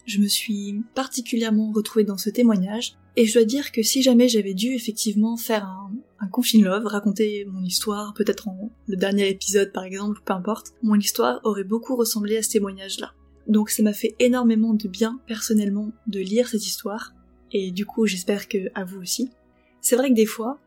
Je 0.06 0.18
me 0.18 0.26
suis 0.26 0.82
particulièrement 0.94 1.70
retrouvée 1.72 2.04
dans 2.04 2.18
ce 2.18 2.30
témoignage, 2.30 2.96
et 3.16 3.26
je 3.26 3.34
dois 3.34 3.44
dire 3.44 3.70
que 3.72 3.82
si 3.82 4.02
jamais 4.02 4.28
j'avais 4.28 4.54
dû 4.54 4.74
effectivement 4.74 5.36
faire 5.36 5.64
un, 5.64 5.92
un 6.20 6.28
confine 6.28 6.64
love, 6.64 6.86
raconter 6.86 7.44
mon 7.46 7.62
histoire, 7.62 8.14
peut-être 8.14 8.48
en 8.48 8.70
le 8.86 8.96
dernier 8.96 9.28
épisode 9.28 9.72
par 9.72 9.84
exemple, 9.84 10.20
peu 10.24 10.32
importe, 10.32 10.74
mon 10.82 10.96
histoire 10.96 11.40
aurait 11.44 11.64
beaucoup 11.64 11.96
ressemblé 11.96 12.36
à 12.36 12.42
ce 12.42 12.50
témoignage-là. 12.50 13.14
Donc 13.46 13.70
ça 13.70 13.82
m'a 13.82 13.92
fait 13.92 14.14
énormément 14.18 14.74
de 14.74 14.88
bien 14.88 15.20
personnellement 15.26 15.92
de 16.06 16.20
lire 16.20 16.48
cette 16.48 16.66
histoire, 16.66 17.14
et 17.52 17.70
du 17.70 17.86
coup 17.86 18.06
j'espère 18.06 18.48
que 18.48 18.58
à 18.74 18.84
vous 18.84 19.00
aussi. 19.00 19.30
C'est 19.80 19.96
vrai 19.96 20.08
que 20.08 20.14
des 20.14 20.26
fois, 20.26 20.60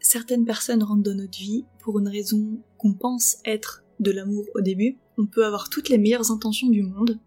certaines 0.00 0.44
personnes 0.44 0.82
rentrent 0.82 1.02
dans 1.02 1.14
notre 1.14 1.38
vie 1.38 1.64
pour 1.80 1.98
une 1.98 2.08
raison 2.08 2.58
qu'on 2.76 2.92
pense 2.92 3.38
être 3.44 3.82
de 4.00 4.10
l'amour 4.10 4.44
au 4.54 4.60
début. 4.60 4.98
On 5.16 5.26
peut 5.26 5.44
avoir 5.44 5.70
toutes 5.70 5.88
les 5.88 5.98
meilleures 5.98 6.30
intentions 6.30 6.68
du 6.68 6.82
monde, 6.82 7.18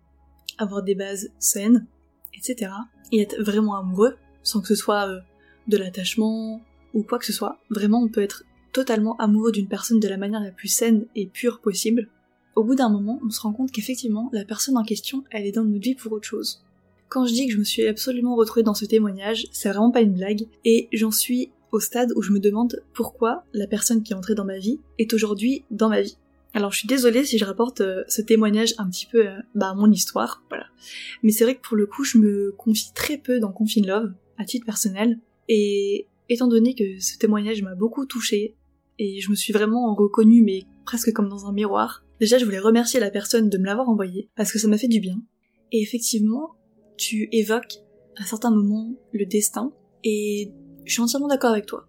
avoir 0.58 0.84
des 0.84 0.96
bases 0.96 1.30
saines, 1.40 1.88
etc. 2.36 2.72
et 3.12 3.22
être 3.22 3.42
vraiment 3.42 3.76
amoureux, 3.76 4.16
sans 4.44 4.62
que 4.62 4.68
ce 4.68 4.76
soit 4.76 5.10
euh, 5.10 5.20
de 5.68 5.78
l'attachement 5.78 6.62
ou 6.94 7.04
quoi 7.04 7.20
que 7.20 7.26
ce 7.26 7.34
soit. 7.34 7.60
Vraiment, 7.70 8.02
on 8.02 8.08
peut 8.08 8.22
être 8.22 8.44
totalement 8.72 9.18
amoureux 9.18 9.52
d'une 9.52 9.68
personne 9.68 10.00
de 10.00 10.08
la 10.08 10.18
manière 10.18 10.42
la 10.42 10.52
plus 10.52 10.68
saine 10.68 11.06
et 11.16 11.28
pure 11.28 11.60
possible. 11.60 12.10
Au 12.56 12.64
bout 12.64 12.76
d'un 12.76 12.90
moment, 12.90 13.20
on 13.26 13.30
se 13.30 13.42
rend 13.42 13.54
compte 13.54 13.72
qu'effectivement, 13.72 14.30
la 14.34 14.44
personne 14.44 14.78
en 14.78 14.84
question, 14.84 15.24
elle 15.32 15.46
est 15.46 15.54
dans 15.54 15.64
notre 15.64 15.84
vie 15.84 15.96
pour 15.96 16.12
autre 16.12 16.28
chose. 16.28 16.62
Quand 17.08 17.26
je 17.26 17.34
dis 17.34 17.48
que 17.48 17.54
je 17.54 17.58
me 17.58 17.64
suis 17.64 17.88
absolument 17.88 18.36
retrouvée 18.36 18.64
dans 18.64 18.74
ce 18.74 18.86
témoignage, 18.86 19.48
c'est 19.52 19.70
vraiment 19.70 19.92
pas 19.92 20.02
une 20.02 20.14
blague, 20.14 20.48
et 20.66 20.90
j'en 20.92 21.12
suis 21.12 21.52
au 21.72 21.80
stade 21.80 22.12
où 22.16 22.22
je 22.22 22.32
me 22.32 22.40
demande 22.40 22.84
pourquoi 22.94 23.46
la 23.54 23.68
personne 23.68 24.04
qui 24.04 24.14
est 24.14 24.16
entrée 24.16 24.36
dans 24.36 24.46
ma 24.46 24.58
vie 24.58 24.80
est 24.98 25.14
aujourd'hui 25.14 25.64
dans 25.72 25.90
ma 25.90 26.02
vie. 26.02 26.18
Alors 26.54 26.74
je 26.74 26.80
suis 26.80 26.88
désolée 26.88 27.24
si 27.24 27.38
je 27.38 27.46
rapporte 27.46 27.80
euh, 27.80 28.04
ce 28.10 28.22
témoignage 28.22 28.74
un 28.78 28.90
petit 28.90 29.06
peu 29.06 29.26
euh, 29.26 29.38
bah, 29.56 29.70
à 29.70 29.74
mon 29.74 29.90
histoire, 29.90 30.44
voilà. 30.50 30.66
Mais 31.24 31.32
c'est 31.32 31.46
vrai 31.46 31.56
que 31.56 31.62
pour 31.62 31.78
le 31.78 31.86
coup 31.86 32.04
je 32.04 32.18
me 32.18 32.54
confie 32.58 32.94
très 32.94 33.18
peu 33.18 33.40
dans 33.40 33.54
Confine 33.54 33.88
Love, 33.88 34.12
à 34.38 34.44
titre 34.44 34.66
personnel, 34.66 35.20
et 35.48 36.08
étant 36.28 36.48
donné 36.48 36.76
que 36.76 37.00
ce 37.00 37.18
témoignage 37.18 37.62
m'a 37.62 37.76
beaucoup 37.76 38.06
touchée, 38.06 38.56
et 39.00 39.22
je 39.22 39.30
me 39.30 39.36
suis 39.36 39.54
vraiment 39.54 39.96
reconnue 39.96 40.42
mais 40.44 40.64
presque 40.86 41.14
comme 41.14 41.30
dans 41.30 41.46
un 41.46 41.54
miroir, 41.54 42.04
déjà 42.22 42.38
je 42.38 42.46
voulais 42.46 42.60
remercier 42.60 43.00
la 43.00 43.10
personne 43.10 43.50
de 43.50 43.58
me 43.58 43.66
l'avoir 43.66 43.90
envoyé, 43.90 44.30
parce 44.38 44.54
que 44.54 44.60
ça 44.60 44.70
m'a 44.70 44.78
fait 44.78 44.88
du 44.88 45.02
bien. 45.02 45.22
Et 45.74 45.82
effectivement, 45.82 46.52
tu 46.96 47.28
évoques 47.32 47.80
à 48.16 48.26
certains 48.26 48.52
moments 48.52 48.94
le 49.12 49.26
destin, 49.26 49.74
et 50.04 50.54
je 50.86 50.94
suis 50.94 51.02
entièrement 51.02 51.28
d'accord 51.28 51.52
avec 51.52 51.66
toi. 51.66 51.88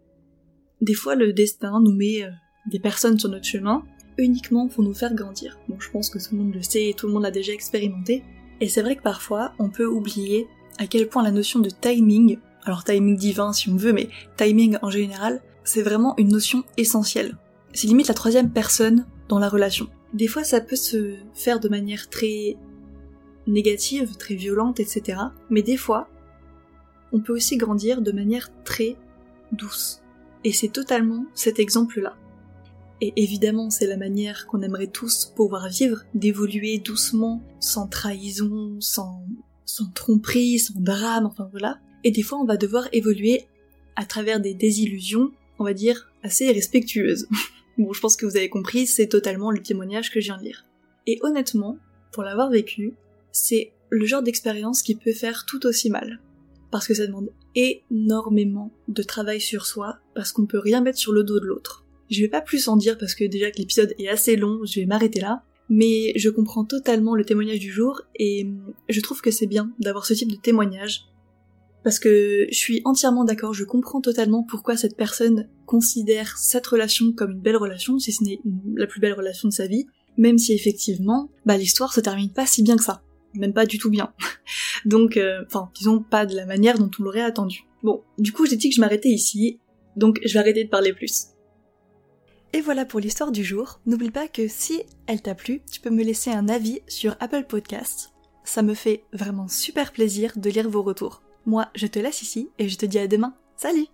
Des 0.81 0.95
fois 0.95 1.15
le 1.15 1.33
destin 1.33 1.81
nous 1.81 1.93
met 1.93 2.25
euh, 2.25 2.31
des 2.71 2.81
personnes 2.81 3.19
sur 3.19 3.29
notre 3.29 3.45
chemin, 3.45 3.85
uniquement 4.17 4.69
pour 4.69 4.83
nous 4.83 4.95
faire 4.95 5.15
grandir. 5.15 5.59
Bon, 5.69 5.79
je 5.79 5.91
pense 5.91 6.11
que 6.11 6.19
tout 6.19 6.35
le 6.35 6.43
monde 6.43 6.55
le 6.55 6.63
sait 6.63 6.89
et 6.89 6.95
tout 6.95 7.07
le 7.07 7.13
monde 7.13 7.23
l'a 7.23 7.31
déjà 7.31 7.53
expérimenté. 7.53 8.23
Et 8.61 8.69
c'est 8.69 8.83
vrai 8.83 8.97
que 8.97 9.03
parfois, 9.03 9.53
on 9.59 9.71
peut 9.71 9.87
oublier 9.87 10.47
à 10.79 10.87
quel 10.87 11.09
point 11.09 11.23
la 11.23 11.31
notion 11.31 11.61
de 11.61 11.69
timing, 11.69 12.39
alors 12.65 12.85
timing 12.85 13.17
divin 13.17 13.53
si 13.53 13.69
on 13.69 13.77
veut, 13.77 13.93
mais 13.93 14.09
timing 14.37 14.79
en 14.83 14.91
général, 14.91 15.43
c'est 15.65 15.83
vraiment 15.83 16.15
une 16.19 16.29
notion 16.29 16.65
essentielle. 16.77 17.37
C'est 17.75 17.87
limite 17.87 18.09
la 18.09 18.15
troisième 18.15 18.51
personne 18.51 19.07
dans 19.29 19.39
la 19.39 19.49
relation. 19.49 19.89
Des 20.13 20.27
fois, 20.27 20.45
ça 20.45 20.61
peut 20.61 20.77
se 20.77 21.15
faire 21.35 21.61
de 21.61 21.69
manière 21.69 22.11
très 22.11 22.57
négative, 23.47 24.17
très 24.17 24.35
violente, 24.35 24.79
etc. 24.81 25.19
Mais 25.51 25.63
des 25.63 25.77
fois, 25.77 26.09
on 27.13 27.21
peut 27.21 27.35
aussi 27.35 27.57
grandir 27.57 28.03
de 28.03 28.13
manière 28.13 28.51
très 28.65 28.97
douce. 29.53 30.03
Et 30.45 30.53
c'est 30.53 30.69
totalement 30.69 31.27
cet 31.35 31.59
exemple-là. 31.59 32.17
Et 33.01 33.13
évidemment, 33.17 33.71
c'est 33.71 33.87
la 33.87 33.97
manière 33.97 34.47
qu'on 34.47 34.63
aimerait 34.63 34.87
tous 34.87 35.27
pouvoir 35.35 35.69
vivre, 35.69 36.05
d'évoluer 36.15 36.79
doucement, 36.79 37.43
sans 37.59 37.89
trahison, 37.89 38.77
sans, 38.81 39.25
tromperie, 39.95 40.59
sans 40.59 40.79
drame, 40.79 41.27
enfin 41.27 41.49
voilà. 41.51 41.81
Et 42.05 42.11
des 42.11 42.23
fois, 42.23 42.39
on 42.39 42.45
va 42.45 42.57
devoir 42.57 42.89
évoluer 42.93 43.47
à 43.97 44.05
travers 44.05 44.41
des 44.41 44.55
désillusions, 44.55 45.33
on 45.59 45.65
va 45.65 45.75
dire, 45.75 46.13
assez 46.23 46.51
respectueuses. 46.51 47.27
bon, 47.79 47.93
je 47.93 48.01
pense 48.01 48.17
que 48.17 48.27
vous 48.27 48.37
avez 48.37 48.49
compris, 48.49 48.87
c'est 48.87 49.09
totalement 49.09 49.51
le 49.51 49.63
témoignage 49.63 50.11
que 50.11 50.21
je 50.21 50.27
viens 50.27 50.39
de 50.39 50.45
lire. 50.45 50.67
Et 51.07 51.19
honnêtement, 51.23 51.79
pour 52.13 52.23
l'avoir 52.23 52.51
vécu, 52.51 52.95
c'est 53.33 53.73
le 53.91 54.07
genre 54.07 54.23
d'expérience 54.23 54.83
qui 54.83 54.95
peut 54.95 55.13
faire 55.13 55.45
tout 55.47 55.67
aussi 55.67 55.91
mal. 55.91 56.21
Parce 56.71 56.87
que 56.87 56.95
ça 56.95 57.07
demande 57.07 57.31
énormément 57.55 58.73
de 58.89 59.03
travail 59.03 59.41
sur 59.41 59.67
soi, 59.67 59.99
parce 60.15 60.33
qu'on 60.33 60.47
peut 60.47 60.59
rien 60.59 60.81
mettre 60.81 60.99
sur 60.99 61.13
le 61.13 61.25
dos 61.25 61.41
de 61.41 61.47
l'autre. 61.47 61.85
Je 62.11 62.21
vais 62.21 62.29
pas 62.29 62.41
plus 62.41 62.69
en 62.69 62.77
dire 62.77 62.99
parce 62.99 63.15
que 63.15 63.25
déjà 63.25 63.51
que 63.51 63.59
l'épisode 63.59 63.95
est 63.99 64.09
assez 64.09 64.37
long, 64.37 64.65
je 64.65 64.81
vais 64.81 64.87
m'arrêter 64.87 65.21
là. 65.21 65.43
Mais 65.69 66.13
je 66.17 66.29
comprends 66.29 66.65
totalement 66.65 67.15
le 67.15 67.25
témoignage 67.25 67.61
du 67.61 67.71
jour 67.71 68.03
et 68.17 68.47
je 68.91 69.01
trouve 69.01 69.23
que 69.23 69.31
c'est 69.31 69.47
bien 69.47 69.73
d'avoir 69.79 70.05
ce 70.05 70.13
type 70.13 70.31
de 70.31 70.37
témoignage. 70.37 71.07
Parce 71.85 71.99
que 71.99 72.47
je 72.51 72.57
suis 72.57 72.83
entièrement 72.85 73.25
d'accord, 73.25 73.55
je 73.55 73.65
comprends 73.65 74.01
totalement 74.01 74.43
pourquoi 74.43 74.77
cette 74.77 74.97
personne 74.97 75.49
considère 75.73 76.37
cette 76.37 76.67
relation 76.67 77.13
comme 77.13 77.31
une 77.31 77.41
belle 77.41 77.57
relation, 77.57 77.99
si 77.99 78.13
ce 78.13 78.23
n'est 78.23 78.41
la 78.77 78.87
plus 78.87 79.01
belle 79.01 79.15
relation 79.15 79.49
de 79.49 79.55
sa 79.55 79.67
vie, 79.67 79.87
même 80.19 80.37
si 80.37 80.53
effectivement, 80.53 81.31
bah 81.47 81.57
l'histoire 81.57 81.95
se 81.95 82.01
termine 82.01 82.31
pas 82.31 82.45
si 82.45 82.63
bien 82.63 82.77
que 82.77 82.85
ça. 82.85 83.03
Même 83.33 83.55
pas 83.55 83.65
du 83.65 83.79
tout 83.79 83.89
bien. 83.89 84.13
donc, 84.85 85.17
euh, 85.17 85.43
enfin, 85.47 85.71
disons 85.75 86.01
pas 86.03 86.27
de 86.27 86.37
la 86.37 86.45
manière 86.45 86.79
dont 86.79 86.91
on 87.01 87.05
l'aurait 87.05 87.23
attendu. 87.23 87.63
Bon, 87.83 88.03
du 88.19 88.33
coup 88.33 88.45
j'ai 88.45 88.57
dit 88.57 88.69
que 88.69 88.75
je 88.75 88.83
m'arrêtais 88.83 89.09
ici, 89.09 89.61
donc 89.97 90.21
je 90.23 90.35
vais 90.35 90.41
arrêter 90.41 90.63
de 90.65 90.69
parler 90.69 90.93
plus. 90.93 91.29
Et 92.53 92.61
voilà 92.61 92.85
pour 92.85 93.01
l'histoire 93.01 93.33
du 93.33 93.43
jour. 93.43 93.81
N'oublie 93.87 94.11
pas 94.11 94.29
que 94.29 94.49
si 94.49 94.83
elle 95.07 95.23
t'a 95.23 95.35
plu, 95.35 95.63
tu 95.73 95.81
peux 95.81 95.89
me 95.89 96.05
laisser 96.05 96.31
un 96.31 96.51
avis 96.51 96.81
sur 96.87 97.17
Apple 97.19 97.45
Podcasts. 97.49 98.13
Ça 98.45 98.61
me 98.61 98.75
fait 98.75 99.05
vraiment 99.15 99.49
super 99.49 99.93
plaisir 99.93 100.35
de 100.37 100.51
lire 100.51 100.69
vos 100.69 100.83
retours. 100.83 101.23
Moi, 101.47 101.71
je 101.75 101.87
te 101.87 101.99
laisse 101.99 102.21
ici 102.21 102.51
et 102.59 102.69
je 102.69 102.77
te 102.77 102.85
dis 102.85 102.99
à 102.99 103.09
demain. 103.09 103.35
Salut 103.57 103.87